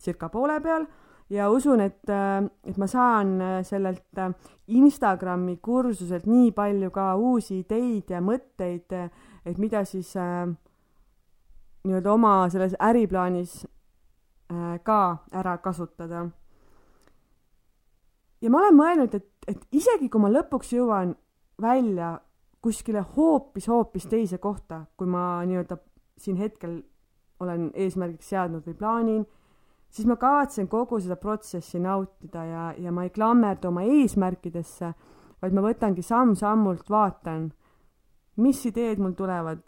circa 0.02 0.30
poole 0.34 0.58
peal 0.62 0.88
ja 1.30 1.50
usun, 1.50 1.82
et, 1.82 2.10
äh, 2.10 2.44
et 2.64 2.78
ma 2.78 2.88
saan 2.88 3.42
äh, 3.42 3.64
sellelt 3.66 4.18
äh, 4.18 4.34
Instagrami 4.68 5.58
kursuselt 5.62 6.26
nii 6.26 6.52
palju 6.52 6.92
ka 6.92 7.14
uusi 7.16 7.60
ideid 7.64 8.12
ja 8.12 8.22
mõtteid, 8.22 8.94
et 9.46 9.58
mida 9.60 9.84
siis 9.86 10.14
nii-öelda 11.84 12.14
oma 12.14 12.36
selles 12.50 12.78
äriplaanis 12.80 13.66
ka 14.84 15.00
ära 15.36 15.58
kasutada. 15.58 16.30
ja 18.42 18.50
ma 18.50 18.62
olen 18.62 18.78
mõelnud, 18.78 19.16
et, 19.16 19.28
et 19.48 19.68
isegi 19.72 20.08
kui 20.10 20.22
ma 20.22 20.32
lõpuks 20.32 20.72
jõuan 20.78 21.16
välja 21.62 22.16
kuskile 22.64 23.04
hoopis-hoopis 23.16 24.08
teise 24.08 24.38
kohta, 24.38 24.86
kui 24.96 25.08
ma 25.08 25.44
nii-öelda 25.44 25.78
siin 26.18 26.38
hetkel 26.40 26.80
olen 27.44 27.72
eesmärgiks 27.74 28.30
seadnud 28.30 28.64
või 28.68 28.80
plaanin 28.80 29.26
siis 29.94 30.08
ma 30.10 30.16
kavatsen 30.18 30.68
kogu 30.68 31.00
seda 31.02 31.18
protsessi 31.22 31.80
nautida 31.80 32.46
ja, 32.46 32.64
ja 32.78 32.92
ma 32.92 33.06
ei 33.06 33.12
klammerdu 33.14 33.70
oma 33.70 33.84
eesmärkidesse, 33.86 34.94
vaid 35.42 35.54
ma 35.54 35.66
võtangi 35.66 36.06
samm-sammult, 36.06 36.90
vaatan, 36.90 37.52
mis 38.42 38.64
ideed 38.66 39.02
mul 39.04 39.14
tulevad, 39.18 39.62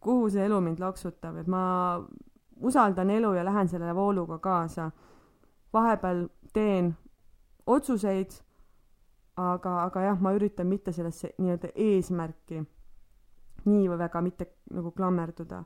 kuhu 0.00 0.30
see 0.32 0.46
elu 0.46 0.60
mind 0.64 0.80
loksutab, 0.80 1.36
et 1.42 1.50
ma 1.50 1.64
usaldan 2.64 3.10
elu 3.12 3.34
ja 3.36 3.44
lähen 3.44 3.68
selle 3.68 3.94
vooluga 3.94 4.38
kaasa. 4.38 4.90
vahepeal 5.72 6.28
teen 6.52 6.94
otsuseid, 7.66 8.32
aga, 9.36 9.82
aga 9.82 10.00
jah, 10.00 10.20
ma 10.20 10.32
üritan 10.32 10.66
mitte 10.66 10.92
sellesse 10.92 11.34
nii-öelda 11.38 11.68
eesmärki 11.74 12.62
nii 13.66 13.88
väga 13.98 14.20
mitte 14.22 14.46
nagu 14.70 14.90
klammerduda 14.90 15.64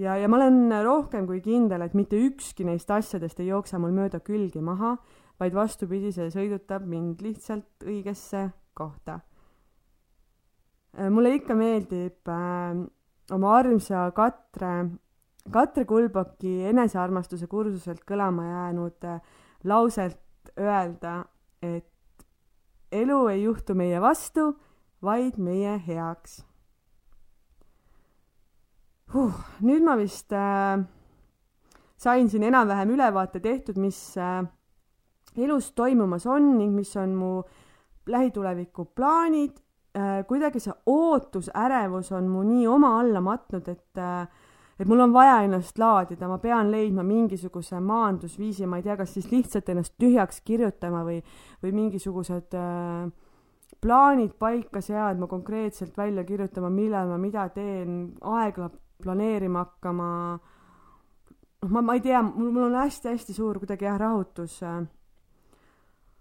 ja, 0.00 0.16
ja 0.16 0.28
ma 0.28 0.38
olen 0.40 0.72
rohkem 0.84 1.26
kui 1.28 1.40
kindel, 1.44 1.84
et 1.84 1.96
mitte 1.98 2.18
ükski 2.18 2.64
neist 2.66 2.90
asjadest 2.92 3.40
ei 3.42 3.50
jookse 3.50 3.80
mul 3.80 3.92
mööda 3.96 4.22
külgi 4.24 4.62
maha, 4.64 4.96
vaid 5.40 5.56
vastupidi, 5.56 6.12
see 6.12 6.30
sõidutab 6.32 6.86
mind 6.88 7.22
lihtsalt 7.24 7.86
õigesse 7.86 8.48
kohta. 8.76 9.20
Äh, 10.96 11.08
mulle 11.12 11.34
ikka 11.36 11.56
meeldib 11.56 12.28
äh, 12.32 12.80
oma 13.34 13.54
armsa 13.58 14.08
Katre, 14.16 14.74
Katre 15.50 15.86
Kulboki 15.88 16.60
enesearmastuse 16.70 17.48
kursuselt 17.50 18.04
kõlama 18.08 18.48
jäänud 18.48 19.08
äh, 19.08 19.22
lauselt 19.64 20.52
öelda, 20.58 21.22
et 21.62 21.86
elu 22.92 23.24
ei 23.30 23.44
juhtu 23.44 23.76
meie 23.78 24.00
vastu, 24.02 24.50
vaid 25.04 25.38
meie 25.40 25.78
heaks 25.86 26.40
huh,. 29.14 29.32
nüüd 29.66 29.84
ma 29.84 29.96
vist 29.98 30.32
äh, 30.32 30.82
sain 32.00 32.28
siin 32.30 32.46
enam-vähem 32.48 32.94
ülevaate 32.94 33.40
tehtud, 33.42 33.78
mis 33.80 33.98
äh, 34.18 34.44
elus 35.36 35.72
toimumas 35.72 36.26
on 36.26 36.54
ning 36.58 36.74
mis 36.74 36.94
on 36.96 37.16
mu 37.16 37.32
lähituleviku 38.06 38.90
plaanid 38.94 39.58
äh,. 39.96 40.22
kuidagi 40.28 40.60
see 40.60 40.76
ootus, 40.86 41.50
ärevus 41.54 42.12
on 42.12 42.28
mu 42.28 42.44
nii 42.46 42.66
oma 42.70 42.98
alla 43.00 43.20
matnud, 43.20 43.68
et 43.68 43.98
äh, 43.98 44.28
et 44.80 44.88
mul 44.88 45.02
on 45.04 45.12
vaja 45.12 45.42
ennast 45.44 45.76
laadida, 45.78 46.28
ma 46.28 46.38
pean 46.40 46.70
leidma 46.72 47.02
mingisuguse 47.04 47.76
maandusviisi, 47.84 48.64
ma 48.66 48.78
ei 48.80 48.86
tea, 48.86 48.96
kas 48.96 49.12
siis 49.12 49.26
lihtsalt 49.28 49.68
ennast 49.68 49.92
tühjaks 50.00 50.40
kirjutama 50.40 51.02
või, 51.04 51.18
või 51.60 51.74
mingisugused 51.76 52.56
äh, 52.56 53.10
plaanid 53.80 54.32
paika 54.40 54.80
seadma, 54.84 55.28
konkreetselt 55.28 55.98
välja 56.00 56.24
kirjutama, 56.24 56.70
millal 56.72 57.12
ma 57.12 57.18
mida 57.20 57.44
teen, 57.52 58.14
aeg 58.24 58.62
planeerima 59.02 59.64
hakkama. 59.64 60.08
noh, 61.62 61.70
ma, 61.70 61.82
ma 61.82 61.98
ei 61.98 62.04
tea, 62.04 62.22
mul, 62.22 62.50
mul 62.54 62.68
on 62.70 62.78
hästi-hästi 62.80 63.36
suur 63.36 63.58
kuidagi 63.60 63.88
jah, 63.88 63.98
rahutus. 64.00 64.60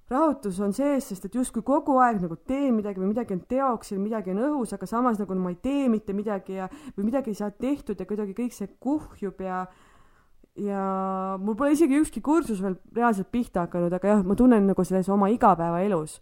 rahutus 0.10 0.60
on 0.60 0.74
sees, 0.74 1.12
sest 1.12 1.26
et 1.26 1.36
justkui 1.36 1.62
kogu 1.66 2.00
aeg 2.02 2.22
nagu 2.24 2.36
teen 2.48 2.74
midagi 2.76 3.00
või 3.00 3.12
midagi 3.12 3.36
on 3.36 3.44
teoksil, 3.48 4.00
midagi 4.02 4.34
on 4.34 4.42
õhus, 4.48 4.74
aga 4.74 4.90
samas 4.90 5.20
nagu 5.22 5.38
ma 5.38 5.54
ei 5.54 5.60
tee 5.62 5.86
mitte 5.90 6.16
midagi 6.18 6.58
ja, 6.58 6.70
või 6.98 7.12
midagi 7.12 7.30
ei 7.30 7.38
saa 7.38 7.52
tehtud 7.52 8.00
ja 8.00 8.10
kuidagi 8.10 8.34
kõik 8.38 8.56
see 8.56 8.74
kuhjub 8.80 9.46
ja 9.46 9.68
ja 10.60 11.38
mul 11.40 11.56
pole 11.56 11.72
isegi 11.76 12.00
ükski 12.00 12.22
kursus 12.22 12.62
veel 12.64 12.76
reaalselt 12.96 13.30
pihta 13.32 13.68
hakanud, 13.68 13.94
aga 13.96 14.16
jah, 14.16 14.24
ma 14.26 14.36
tunnen 14.36 14.66
nagu 14.68 14.84
selles 14.84 15.10
oma 15.12 15.30
igapäevaelus, 15.32 16.20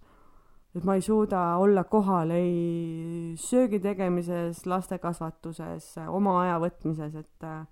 et 0.77 0.85
ma 0.85 0.95
ei 0.97 1.01
suuda 1.01 1.41
olla 1.57 1.83
kohal 1.89 2.31
ei 2.35 3.33
söögi 3.41 3.81
tegemises, 3.81 4.65
laste 4.69 4.99
kasvatuses, 5.01 5.95
oma 6.07 6.39
aja 6.43 6.61
võtmises, 6.61 7.17
et 7.17 7.49
äh, 7.49 7.65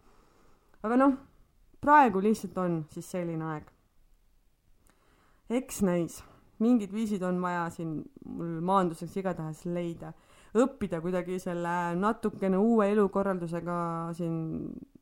aga 0.83 0.99
noh, 0.99 1.15
praegu 1.81 2.23
lihtsalt 2.23 2.57
on 2.65 2.83
siis 2.91 3.13
selline 3.13 3.45
aeg 3.53 3.71
eks 5.49 5.81
näis, 5.85 6.19
mingid 6.63 6.93
viisid 6.93 7.23
on 7.25 7.37
vaja 7.43 7.67
siin 7.73 7.99
mul 8.25 8.59
maanduseks 8.65 9.17
igatahes 9.21 9.65
leida. 9.69 10.13
õppida 10.55 11.01
kuidagi 11.03 11.35
selle 11.43 11.95
natukene 11.99 12.57
uue 12.57 12.87
elukorraldusega 12.93 13.77
siin 14.15 14.37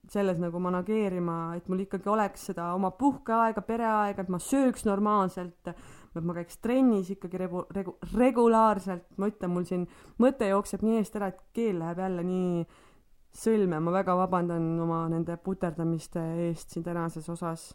selles 0.10 0.39
nagu 0.42 0.60
manageerima, 0.60 1.56
et 1.56 1.68
mul 1.70 1.84
ikkagi 1.86 2.10
oleks 2.10 2.48
seda 2.50 2.72
oma 2.74 2.89
puhkeaega, 2.98 3.62
pereaega, 3.62 4.26
et 4.26 4.32
ma 4.34 4.39
sööks 4.42 4.84
normaalselt, 4.89 5.70
et 6.19 6.26
ma 6.28 6.36
käiks 6.38 6.60
trennis 6.62 7.12
ikkagi 7.13 7.39
regu-, 7.41 7.67
regu-, 7.76 7.97
regulaarselt, 8.13 9.06
ma 9.17 9.30
ütlen, 9.32 9.54
mul 9.54 9.67
siin 9.69 9.88
mõte 10.21 10.49
jookseb 10.49 10.84
nii 10.86 10.99
eest 11.02 11.15
ära, 11.19 11.32
et 11.34 11.39
keel 11.54 11.80
läheb 11.82 12.04
jälle 12.04 12.26
nii 12.28 12.65
sõlme, 13.34 13.80
ma 13.82 13.95
väga 13.95 14.17
vabandan 14.17 14.67
oma 14.84 15.08
nende 15.10 15.39
puterdamiste 15.41 16.21
eest 16.49 16.76
siin 16.76 16.86
tänases 16.86 17.30
osas. 17.34 17.71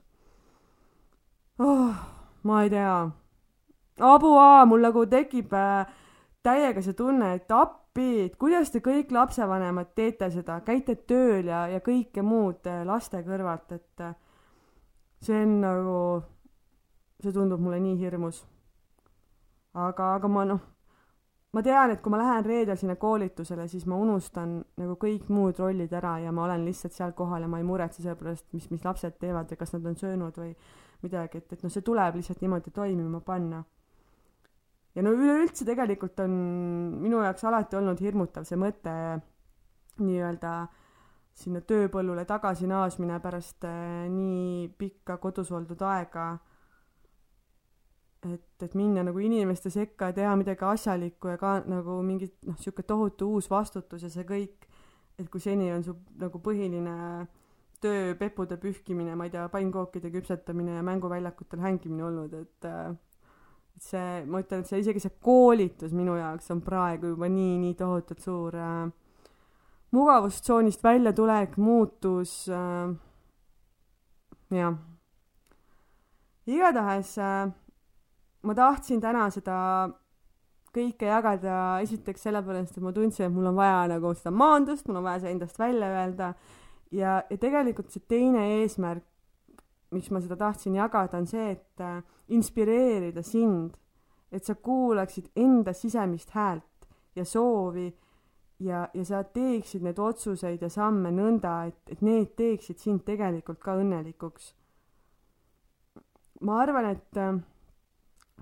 Oh 1.59 2.19
ma 2.43 2.63
ei 2.63 2.71
tea, 2.71 3.11
abuaa, 4.01 4.65
mul 4.67 4.85
nagu 4.87 5.05
tekib 5.11 5.53
äh, 5.57 5.89
täiega 6.47 6.83
see 6.85 6.97
tunne, 6.99 7.33
et 7.37 7.53
appi, 7.53 8.09
et 8.29 8.37
kuidas 8.41 8.71
te 8.73 8.83
kõik 8.85 9.13
lapsevanemad 9.15 9.93
teete 9.99 10.31
seda, 10.35 10.61
käite 10.67 10.99
tööl 11.09 11.51
ja, 11.51 11.67
ja 11.73 11.83
kõike 11.85 12.23
muud 12.25 12.69
äh, 12.71 12.85
laste 12.89 13.23
kõrvalt, 13.27 13.75
et 13.75 14.05
äh, 14.07 14.15
see 15.25 15.43
on 15.43 15.59
nagu, 15.65 15.99
see 17.23 17.33
tundub 17.35 17.61
mulle 17.61 17.81
nii 17.83 17.97
hirmus. 17.99 18.45
aga, 19.75 20.15
aga 20.17 20.29
ma 20.29 20.45
noh, 20.49 20.61
ma 21.53 21.63
tean, 21.63 21.93
et 21.93 22.03
kui 22.03 22.11
ma 22.11 22.19
lähen 22.21 22.45
reedel 22.47 22.77
sinna 22.77 22.97
koolitusele, 22.97 23.69
siis 23.69 23.87
ma 23.87 23.97
unustan 24.01 24.59
nagu 24.81 24.97
kõik 25.01 25.29
muud 25.33 25.61
rollid 25.61 25.93
ära 25.93 26.19
ja 26.25 26.33
ma 26.33 26.45
olen 26.45 26.65
lihtsalt 26.67 26.97
seal 26.97 27.15
kohal 27.19 27.45
ja 27.45 27.49
ma 27.49 27.61
ei 27.61 27.67
muretse 27.69 28.03
selle 28.03 28.17
pärast, 28.19 28.47
mis, 28.53 28.71
mis 28.71 28.85
lapsed 28.85 29.19
teevad 29.21 29.51
ja 29.51 29.57
kas 29.61 29.75
nad 29.77 29.87
on 29.87 29.97
söönud 29.97 30.39
või 30.39 30.55
midagi, 31.03 31.39
et, 31.39 31.53
et 31.53 31.63
noh, 31.63 31.73
see 31.73 31.85
tuleb 31.87 32.19
lihtsalt 32.19 32.43
niimoodi 32.43 32.75
toimima 32.75 33.21
panna. 33.21 33.63
ja 34.95 35.03
no 35.03 35.15
üleüldse 35.15 35.65
tegelikult 35.69 36.21
on 36.25 36.35
minu 37.03 37.23
jaoks 37.23 37.45
alati 37.45 37.79
olnud 37.79 38.01
hirmutav 38.03 38.47
see 38.49 38.59
mõte 38.59 38.95
nii-öelda 40.03 40.53
sinna 41.39 41.63
tööpõllule 41.63 42.25
tagasi 42.27 42.67
naasmine 42.67 43.19
pärast 43.23 43.65
äh, 43.69 44.07
nii 44.11 44.69
pikka 44.79 45.19
kodus 45.23 45.53
oldud 45.55 45.83
aega. 45.87 46.33
Et, 48.27 48.63
et 48.63 48.75
minna 48.75 49.05
nagu 49.07 49.21
inimeste 49.23 49.71
sekka 49.71 50.11
ja 50.11 50.17
teha 50.17 50.37
midagi 50.39 50.67
asjalikku 50.67 51.31
ja 51.33 51.39
ka 51.39 51.59
nagu 51.71 52.01
mingit 52.03 52.35
noh, 52.47 52.57
sihuke 52.59 52.83
tohutu 52.83 53.31
uus 53.37 53.51
vastutus 53.51 54.03
ja 54.03 54.11
see 54.11 54.27
kõik, 54.27 54.67
et 55.19 55.29
kui 55.31 55.43
seni 55.43 55.71
on 55.75 55.85
su 55.87 55.95
nagu 56.19 56.41
põhiline 56.43 56.95
töö, 57.83 58.15
pepude 58.19 58.59
pühkimine, 58.59 59.15
ma 59.15 59.29
ei 59.29 59.35
tea, 59.35 59.47
pannkookide 59.53 60.11
küpsetamine 60.15 60.79
ja 60.79 60.87
mänguväljakutel 60.87 61.63
hängimine 61.63 62.05
olnud, 62.09 62.35
et 62.35 62.67
äh, 62.67 62.91
see, 63.79 64.25
ma 64.27 64.43
ütlen, 64.43 64.65
et 64.65 64.71
see 64.71 64.83
isegi 64.83 65.03
see 65.03 65.15
koolitus 65.23 65.95
minu 65.95 66.17
jaoks 66.19 66.51
on 66.55 66.63
praegu 66.67 67.13
juba 67.15 67.31
nii, 67.31 67.55
nii 67.63 67.77
tohutult 67.79 68.25
suur 68.25 68.59
äh, 68.59 68.89
mugavustsoonist 69.95 70.83
väljatulek, 70.85 71.55
muutus 71.63 72.35
äh,, 72.51 72.91
jah. 74.59 74.77
igatahes 76.51 77.15
äh, 77.23 77.55
ma 78.43 78.55
tahtsin 78.55 79.01
täna 79.03 79.27
seda 79.35 79.57
kõike 80.75 81.09
jagada 81.09 81.81
esiteks 81.83 82.27
sellepärast, 82.29 82.77
et 82.77 82.85
ma 82.85 82.93
tundsin, 82.95 83.27
et 83.27 83.35
mul 83.35 83.51
on 83.51 83.57
vaja 83.59 83.87
nagu 83.91 84.13
seda 84.17 84.33
maandust, 84.35 84.87
mul 84.89 85.01
on 85.01 85.07
vaja 85.09 85.25
see 85.25 85.35
endast 85.35 85.59
välja 85.59 85.89
öelda 85.95 86.33
ja, 86.93 87.19
ja 87.31 87.39
tegelikult 87.41 87.93
see 87.93 88.05
teine 88.09 88.45
eesmärk, 88.59 89.05
miks 89.95 90.11
ma 90.13 90.21
seda 90.21 90.37
tahtsin 90.37 90.77
jagada, 90.77 91.21
on 91.21 91.29
see, 91.29 91.53
et 91.57 91.85
äh, 91.85 92.03
inspireerida 92.37 93.25
sind, 93.25 93.77
et 94.33 94.45
sa 94.45 94.55
kuulaksid 94.55 95.31
enda 95.41 95.73
sisemist 95.73 96.35
häält 96.37 96.89
ja 97.17 97.25
soovi 97.25 97.89
ja, 98.61 98.89
ja 98.93 99.05
sa 99.09 99.23
teeksid 99.25 99.85
need 99.87 99.99
otsuseid 99.99 100.63
ja 100.63 100.69
samme 100.73 101.13
nõnda, 101.15 101.63
et, 101.71 101.81
et 101.89 102.05
need 102.05 102.35
teeksid 102.37 102.83
sind 102.83 103.05
tegelikult 103.09 103.63
ka 103.65 103.79
õnnelikuks. 103.81 104.53
ma 106.45 106.61
arvan, 106.63 106.93
et 106.93 107.17
äh, 107.19 107.41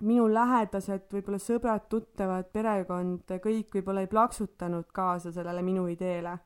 minu 0.00 0.26
lähedased, 0.28 1.06
võib-olla 1.12 1.38
sõbrad, 1.40 1.86
tuttavad, 1.88 2.50
perekond, 2.52 3.30
kõik 3.42 3.78
võib-olla 3.78 4.04
ei 4.04 4.10
plaksutanud 4.10 4.90
kaasa 4.92 5.32
sellele 5.32 5.62
minu 5.64 5.86
ideele 5.88 6.36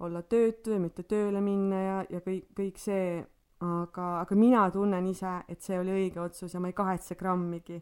olla 0.00 0.22
töötu 0.22 0.74
ja 0.74 0.80
mitte 0.80 1.06
tööle 1.08 1.40
minna 1.40 1.80
ja, 1.80 1.96
ja 2.10 2.20
kõik, 2.24 2.50
kõik 2.56 2.80
see, 2.80 3.20
aga, 3.64 4.08
aga 4.20 4.38
mina 4.38 4.66
tunnen 4.72 5.06
ise, 5.08 5.38
et 5.48 5.62
see 5.64 5.78
oli 5.80 5.94
õige 5.94 6.20
otsus 6.20 6.52
ja 6.52 6.60
ma 6.60 6.70
ei 6.70 6.76
kahetse 6.76 7.16
grammigi. 7.16 7.80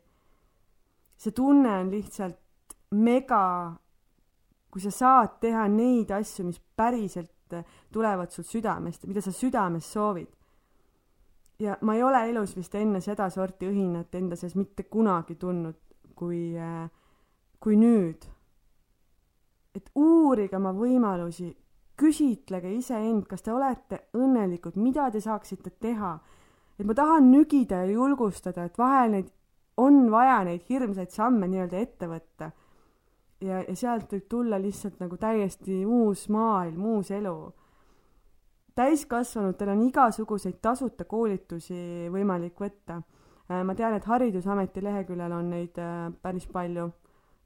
see 1.17 1.33
tunne 1.33 1.71
on 1.81 1.91
lihtsalt 1.91 2.77
mega, 2.95 3.75
kui 4.71 4.83
sa 4.83 4.91
saad 4.91 5.39
teha 5.41 5.67
neid 5.69 6.11
asju, 6.15 6.47
mis 6.47 6.61
päriselt 6.77 7.31
tulevad 7.93 8.31
sul 8.31 8.45
südamest, 8.45 9.07
mida 9.07 9.21
sa 9.23 9.33
südames 9.33 9.87
soovid. 9.93 10.31
Ja 11.59 11.77
ma 11.81 11.95
ei 11.95 12.03
ole 12.03 12.29
elus 12.31 12.57
vist 12.57 12.75
enne 12.75 13.01
sedasorti 13.01 13.69
õhinat 13.71 14.15
enda 14.15 14.37
sees 14.37 14.55
mitte 14.59 14.85
kunagi 14.91 15.35
tundnud, 15.35 15.77
kui, 16.15 16.55
kui 17.61 17.77
nüüd. 17.77 18.31
et 19.75 19.91
uurige 19.99 20.57
oma 20.57 20.71
võimalusi 20.73 21.49
küsitlege 21.99 22.73
iseend, 22.75 23.27
kas 23.31 23.43
te 23.43 23.53
olete 23.55 24.05
õnnelikud, 24.19 24.79
mida 24.81 25.09
te 25.11 25.21
saaksite 25.23 25.71
teha. 25.81 26.19
et 26.79 26.87
ma 26.87 26.95
tahan 26.95 27.31
nügida 27.31 27.85
ja 27.85 27.91
julgustada, 27.93 28.65
et 28.65 28.79
vahel 28.79 29.11
neid, 29.11 29.29
on 29.77 30.11
vaja 30.11 30.43
neid 30.45 30.63
hirmsaid 30.69 31.11
samme 31.11 31.47
nii-öelda 31.49 31.79
ette 31.79 32.09
võtta. 32.11 32.51
ja, 33.41 33.63
ja 33.63 33.77
sealt 33.77 34.13
võib 34.13 34.27
tulla 34.29 34.59
lihtsalt 34.59 34.99
nagu 35.01 35.17
täiesti 35.17 35.85
uus 35.87 36.29
maailm, 36.29 36.85
uus 36.97 37.11
elu. 37.11 37.53
Täiskasvanutel 38.75 39.69
on 39.69 39.83
igasuguseid 39.89 40.59
tasuta 40.63 41.05
koolitusi 41.05 42.09
võimalik 42.13 42.59
võtta. 42.61 43.01
Äh, 43.51 43.63
ma 43.67 43.75
tean, 43.79 43.95
et 43.95 44.07
Haridusameti 44.09 44.83
leheküljel 44.83 45.33
on 45.33 45.51
neid 45.53 45.79
äh, 45.79 46.11
päris 46.23 46.47
palju 46.51 46.91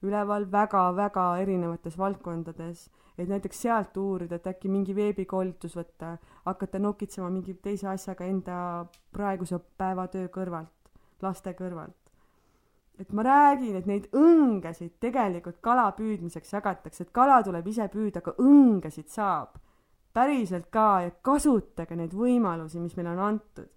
üleval 0.06 0.46
väga-väga 0.52 1.26
erinevates 1.42 1.98
valdkondades, 1.98 2.86
et 3.18 3.28
näiteks 3.28 3.62
sealt 3.66 3.96
uurida, 3.98 4.38
et 4.38 4.46
äkki 4.46 4.70
mingi 4.70 4.94
veebikoolitus 4.94 5.74
võtta, 5.74 6.14
hakata 6.46 6.78
nokitsema 6.78 7.30
mingi 7.34 7.56
teise 7.62 7.88
asjaga 7.90 8.28
enda 8.30 8.58
praeguse 9.12 9.58
päevatöö 9.58 10.28
kõrvalt, 10.34 10.92
laste 11.22 11.54
kõrvalt. 11.58 11.96
et 12.98 13.12
ma 13.12 13.22
räägin, 13.22 13.76
et 13.78 13.86
neid 13.86 14.06
õngesid 14.14 14.96
tegelikult 15.00 15.60
kala 15.62 15.90
püüdmiseks 15.94 16.52
jagatakse, 16.52 17.04
et 17.04 17.12
kala 17.14 17.42
tuleb 17.46 17.66
ise 17.66 17.86
püüda, 17.88 18.18
aga 18.18 18.34
õngesid 18.42 19.06
saab 19.06 19.58
päriselt 20.12 20.70
ka 20.70 21.00
ja 21.06 21.10
kasutage 21.22 21.96
neid 21.96 22.14
võimalusi, 22.14 22.80
mis 22.80 22.96
meile 22.96 23.10
on 23.16 23.18
antud. 23.18 23.68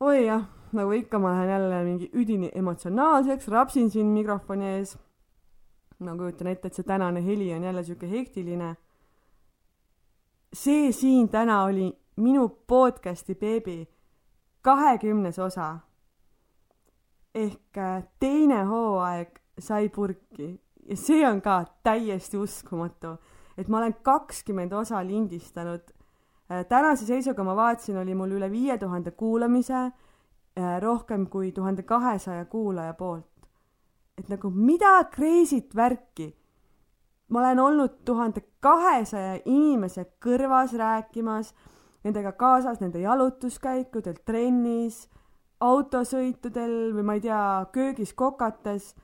oi 0.00 0.26
jah 0.26 0.44
nagu 0.74 0.92
ikka, 0.92 1.18
ma 1.18 1.30
lähen 1.30 1.48
jälle 1.48 1.84
mingi 1.84 2.10
üdini 2.12 2.50
emotsionaalseks, 2.54 3.48
rapsin 3.48 3.90
siin 3.90 4.06
mikrofoni 4.06 4.66
ees. 4.66 4.98
ma 5.98 6.16
kujutan 6.16 6.50
ette, 6.50 6.68
et 6.68 6.74
see 6.74 6.84
tänane 6.84 7.22
heli 7.24 7.52
on 7.54 7.62
jälle 7.62 7.84
sihuke 7.84 8.10
hektiline. 8.10 8.76
see 10.52 10.92
siin 10.92 11.28
täna 11.28 11.64
oli 11.64 11.92
minu 12.16 12.48
podcast'i 12.66 13.34
beebi 13.34 13.88
kahekümnes 14.62 15.38
osa. 15.38 15.78
ehk 17.34 17.78
äh, 17.78 18.04
teine 18.20 18.64
hooaeg 18.64 19.40
sai 19.58 19.88
purki 19.88 20.60
ja 20.88 20.96
see 20.96 21.28
on 21.28 21.40
ka 21.42 21.64
täiesti 21.82 22.36
uskumatu, 22.36 23.16
et 23.58 23.68
ma 23.68 23.78
olen 23.78 23.94
kakskümmend 24.02 24.72
osa 24.72 25.02
lindistanud. 25.06 25.92
Äh, 26.50 26.64
tänase 26.68 27.06
seisuga 27.06 27.44
ma 27.44 27.56
vaatasin, 27.56 27.96
oli 27.98 28.14
mul 28.14 28.36
üle 28.38 28.50
viie 28.50 28.78
tuhande 28.78 29.10
kuulamise 29.10 29.90
Äh, 30.56 30.80
rohkem 30.80 31.26
kui 31.26 31.52
tuhande 31.52 31.82
kahesaja 31.82 32.44
kuulaja 32.44 32.94
poolt. 32.94 33.26
et 34.18 34.28
nagu 34.28 34.50
mida 34.50 35.04
crazy't 35.10 35.74
värki. 35.74 36.36
ma 37.28 37.40
olen 37.40 37.58
olnud 37.58 37.96
tuhande 38.04 38.40
kahesaja 38.60 39.40
inimese 39.44 40.04
kõrvas 40.20 40.76
rääkimas, 40.78 41.54
nendega 42.04 42.32
kaasas 42.32 42.80
nende 42.80 43.00
jalutuskäikudel, 43.00 44.14
trennis, 44.24 45.08
autosõitudel 45.60 46.94
või 46.94 47.02
ma 47.02 47.14
ei 47.14 47.20
tea, 47.20 47.66
köögis 47.72 48.14
kokates, 48.14 48.94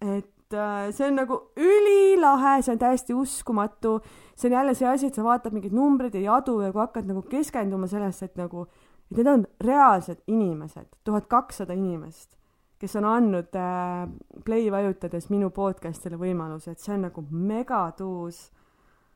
et 0.00 0.32
see 0.50 1.06
on 1.08 1.16
nagu 1.18 1.38
ülilahe, 1.56 2.60
see 2.62 2.72
on 2.74 2.78
täiesti 2.78 3.14
uskumatu. 3.14 4.00
see 4.36 4.48
on 4.48 4.52
jälle 4.52 4.74
see 4.74 4.88
asi, 4.88 5.06
et 5.06 5.14
sa 5.14 5.24
vaatad 5.24 5.52
mingeid 5.52 5.74
numbreid 5.74 6.14
ja 6.14 6.20
jadu 6.20 6.60
ja 6.60 6.72
kui 6.72 6.80
hakkad 6.80 7.06
nagu 7.08 7.22
keskenduma 7.22 7.86
sellesse, 7.86 8.24
et 8.26 8.36
nagu, 8.36 8.66
et 9.10 9.16
need 9.16 9.26
on 9.26 9.46
reaalsed 9.60 10.22
inimesed, 10.26 10.88
tuhat 11.04 11.26
kakssada 11.26 11.74
inimest, 11.74 12.36
kes 12.78 12.96
on 12.96 13.04
andnud 13.08 13.56
äh, 13.56 14.08
play 14.44 14.70
vajutades 14.70 15.30
minu 15.30 15.50
podcast'ile 15.50 16.18
võimaluse, 16.20 16.72
et 16.72 16.80
see 16.80 16.94
on 16.94 17.06
nagu 17.08 17.24
megatuus. 17.30 18.50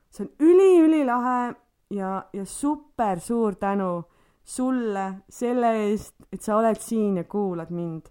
see 0.09 0.25
on 0.25 0.31
üli-ülilahe 0.39 1.53
ja, 1.91 2.23
ja 2.33 2.45
super 2.45 3.19
suur 3.19 3.55
tänu 3.55 4.03
sulle 4.43 5.13
selle 5.29 5.71
eest, 5.85 6.15
et 6.31 6.41
sa 6.41 6.57
oled 6.57 6.79
siin 6.79 7.17
ja 7.17 7.23
kuulad 7.23 7.69
mind. 7.71 8.09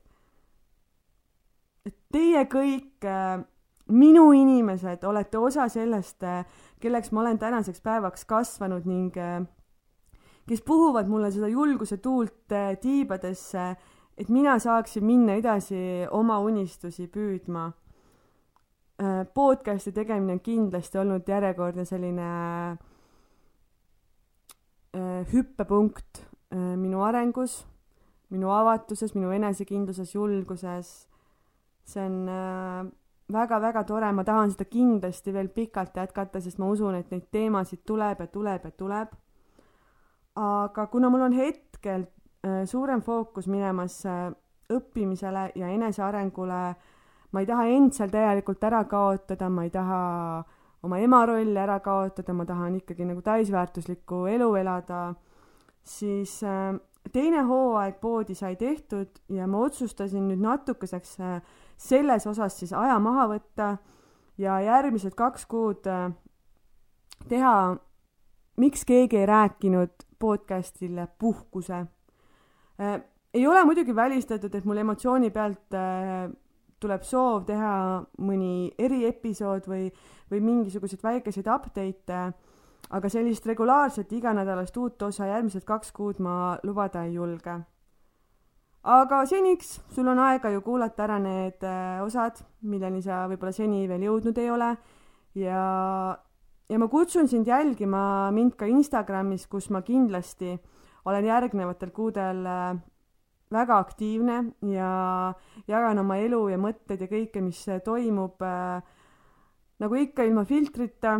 Teie 2.12 2.44
kõik 2.50 3.06
äh, 3.06 3.40
minu 3.90 4.30
inimesed 4.36 5.04
olete 5.04 5.38
osa 5.38 5.68
sellest 5.68 6.22
äh,, 6.22 6.44
kelleks 6.80 7.12
ma 7.12 7.24
olen 7.24 7.38
tänaseks 7.38 7.80
päevaks 7.80 8.24
kasvanud 8.24 8.86
ning 8.86 9.16
äh, 9.18 9.42
kes 10.48 10.62
puhuvad 10.66 11.08
mulle 11.08 11.30
seda 11.30 11.48
julguse 11.48 12.00
tuult 12.02 12.50
tiibadesse, 12.80 13.66
et 14.18 14.28
mina 14.28 14.58
saaksin 14.58 15.04
minna 15.04 15.36
edasi 15.38 16.06
oma 16.10 16.38
unistusi 16.42 17.06
püüdma 17.06 17.70
podcast'i 19.34 19.92
tegemine 19.96 20.32
on 20.36 20.40
kindlasti 20.44 20.98
olnud 21.00 21.28
järjekordne 21.28 21.84
selline 21.88 22.26
hüppepunkt 25.32 26.24
minu 26.76 27.02
arengus, 27.06 27.62
minu 28.30 28.50
avatuses, 28.50 29.14
minu 29.14 29.30
enesekindluses, 29.30 30.14
julguses. 30.14 31.09
See 31.90 32.04
on 32.06 32.92
väga-väga 33.32 33.82
äh, 33.82 33.86
tore, 33.86 34.12
ma 34.12 34.24
tahan 34.26 34.52
seda 34.54 34.66
kindlasti 34.70 35.34
veel 35.34 35.50
pikalt 35.54 35.96
jätkata, 35.96 36.40
sest 36.40 36.60
ma 36.62 36.70
usun, 36.70 36.98
et 36.98 37.10
neid 37.10 37.28
teemasid 37.32 37.82
tuleb 37.86 38.22
ja 38.24 38.28
tuleb 38.30 38.68
ja 38.68 38.70
tuleb. 38.70 39.18
aga 40.40 40.86
kuna 40.86 41.10
mul 41.10 41.26
on 41.26 41.34
hetkel 41.34 42.06
äh, 42.46 42.62
suurem 42.64 43.02
fookus 43.02 43.48
minemas 43.50 44.02
õppimisele 44.70 45.50
ja 45.58 45.68
enesearengule, 45.68 46.60
ma 47.32 47.40
ei 47.40 47.46
taha 47.46 47.66
end 47.66 47.92
seal 47.92 48.10
täielikult 48.10 48.62
ära 48.64 48.84
kaotada, 48.84 49.48
ma 49.50 49.64
ei 49.66 49.70
taha 49.74 50.02
oma 50.86 50.98
ema 50.98 51.24
rolli 51.26 51.58
ära 51.58 51.80
kaotada, 51.82 52.32
ma 52.32 52.46
tahan 52.46 52.78
ikkagi 52.78 53.04
nagu 53.04 53.22
täisväärtuslikku 53.26 54.24
elu 54.30 54.54
elada 54.62 55.02
siis 55.84 56.42
äh, 56.44 56.74
teine 57.12 57.42
hooaeg 57.48 58.00
poodi 58.00 58.34
sai 58.34 58.56
tehtud 58.56 59.20
ja 59.28 59.46
ma 59.46 59.64
otsustasin 59.66 60.28
nüüd 60.28 60.42
natukeseks 60.44 61.16
äh, 61.20 61.40
selles 61.80 62.26
osas 62.28 62.58
siis 62.60 62.72
aja 62.76 62.98
maha 63.00 63.26
võtta 63.30 63.70
ja 64.38 64.58
järgmised 64.60 65.14
kaks 65.16 65.46
kuud 65.50 65.88
äh, 65.88 66.10
teha 67.28 67.54
miks 68.60 68.84
keegi 68.84 69.22
ei 69.22 69.26
rääkinud 69.26 70.04
podcast'ile 70.20 71.08
puhkuse. 71.18 71.86
ei 73.34 73.46
ole 73.46 73.64
muidugi 73.64 73.94
välistatud, 73.96 74.54
et 74.54 74.64
mul 74.64 74.76
emotsiooni 74.76 75.30
pealt 75.30 75.76
tuleb 76.80 77.02
soov 77.02 77.44
teha 77.48 77.72
mõni 78.20 78.68
eriepisood 78.78 79.68
või, 79.68 79.88
või 80.30 80.40
mingisuguseid 80.44 81.02
väikeseid 81.02 81.48
update'e 81.48 82.20
aga 82.90 83.10
sellist 83.12 83.46
regulaarset 83.46 84.12
iganädalast 84.12 84.76
uut 84.76 85.02
osa 85.02 85.28
järgmised 85.30 85.64
kaks 85.66 85.92
kuud 85.94 86.18
ma 86.22 86.56
lubada 86.66 87.04
ei 87.06 87.14
julge. 87.14 87.60
Aga 88.82 89.24
seniks 89.28 89.78
sul 89.94 90.08
on 90.08 90.18
aega 90.18 90.50
ju 90.54 90.62
kuulata 90.64 91.04
ära 91.04 91.18
need 91.20 91.64
äh, 91.66 92.00
osad, 92.04 92.40
milleni 92.62 93.02
sa 93.04 93.26
võib-olla 93.28 93.52
seni 93.52 93.86
veel 93.88 94.06
jõudnud 94.08 94.38
ei 94.40 94.50
ole 94.50 94.70
ja, 95.36 95.64
ja 96.68 96.78
ma 96.78 96.88
kutsun 96.88 97.28
sind 97.28 97.48
jälgima 97.48 98.30
mind 98.32 98.56
ka 98.56 98.68
Instagramis, 98.70 99.46
kus 99.46 99.70
ma 99.70 99.82
kindlasti 99.82 100.56
olen 101.04 101.28
järgnevatel 101.28 101.92
kuudel 101.96 102.46
äh, 102.46 102.78
väga 103.50 103.78
aktiivne 103.82 104.38
ja 104.70 105.34
jagan 105.68 105.98
oma 105.98 106.16
elu 106.22 106.46
ja 106.52 106.58
mõtteid 106.60 107.04
ja 107.04 107.10
kõike, 107.10 107.42
mis 107.44 107.64
toimub 107.84 108.40
äh, 108.46 108.80
nagu 109.80 110.00
ikka 110.00 110.24
ilma 110.24 110.44
filtrita 110.48 111.18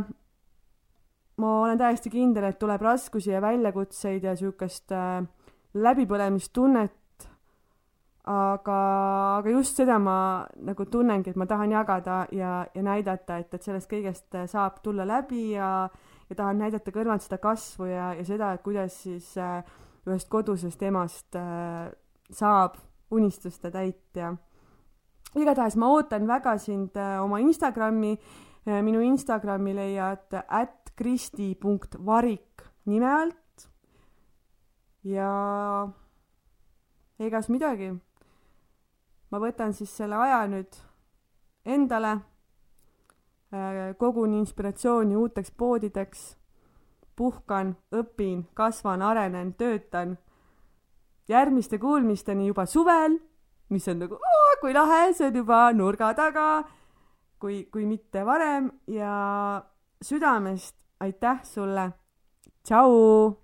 ma 1.40 1.60
olen 1.64 1.78
täiesti 1.80 2.12
kindel, 2.12 2.50
et 2.50 2.58
tuleb 2.60 2.82
raskusi 2.84 3.32
ja 3.32 3.40
väljakutseid 3.42 4.24
ja 4.24 4.34
äh, 4.36 5.26
läbipõlemistunnet. 5.74 6.99
Aga, 8.30 8.78
aga 9.40 9.50
just 9.50 9.80
seda 9.80 9.98
ma 9.98 10.46
nagu 10.66 10.86
tunnengi, 10.86 11.32
et 11.32 11.38
ma 11.40 11.46
tahan 11.50 11.72
jagada 11.74 12.22
ja, 12.36 12.64
ja 12.74 12.82
näidata, 12.84 13.40
et, 13.42 13.54
et 13.54 13.66
sellest 13.66 13.90
kõigest 13.90 14.36
saab 14.52 14.80
tulla 14.84 15.06
läbi 15.08 15.50
ja, 15.54 15.88
ja 16.30 16.36
tahan 16.38 16.60
näidata 16.62 16.94
kõrvalt 16.94 17.24
seda 17.26 17.40
kasvu 17.42 17.88
ja, 17.90 18.12
ja 18.18 18.26
seda, 18.26 18.52
et 18.54 18.62
kuidas 18.66 19.00
siis 19.04 19.32
äh, 19.40 19.64
ühest 20.06 20.30
kodusest 20.32 20.82
emast 20.86 21.38
äh, 21.38 21.90
saab 22.30 22.78
unistuste 23.10 23.72
täitja. 23.74 24.34
igatahes 25.34 25.76
ma 25.76 25.90
ootan 25.94 26.26
väga 26.28 26.56
sind 26.58 26.96
äh, 26.96 27.18
oma 27.22 27.40
Instagrami 27.42 28.12
äh,. 28.66 28.82
minu 28.82 29.00
Instagrami 29.00 29.74
leiad 29.74 30.38
at 30.46 30.92
kristi.varik 30.96 32.62
nime 32.86 33.10
alt. 33.10 33.68
ja 35.02 35.88
egas 37.18 37.48
midagi. 37.48 37.90
Ma 39.30 39.38
võtan 39.38 39.72
siis 39.72 39.92
selle 39.96 40.16
aja 40.16 40.42
nüüd 40.50 40.76
endale, 41.64 42.16
äh, 43.54 43.96
kogun 43.98 44.34
inspiratsiooni 44.34 45.16
uuteks 45.16 45.50
poodideks, 45.50 46.24
puhkan, 47.16 47.76
õpin, 47.92 48.46
kasvan, 48.54 49.02
arenen, 49.02 49.54
töötan. 49.54 50.18
järgmiste 51.28 51.78
kuulmisteni 51.78 52.46
juba 52.46 52.64
suvel, 52.66 53.20
mis 53.68 53.88
on 53.88 53.98
nagu 54.02 54.18
kui 54.60 54.74
lahe, 54.76 55.12
see 55.16 55.28
on 55.30 55.36
juba 55.40 55.60
nurga 55.72 56.12
taga, 56.14 56.62
kui, 57.40 57.64
kui 57.72 57.86
mitte 57.88 58.24
varem 58.28 58.68
ja 58.86 59.62
südamest 60.04 60.76
aitäh 61.00 61.44
sulle. 61.44 61.92
tšau. 62.64 63.39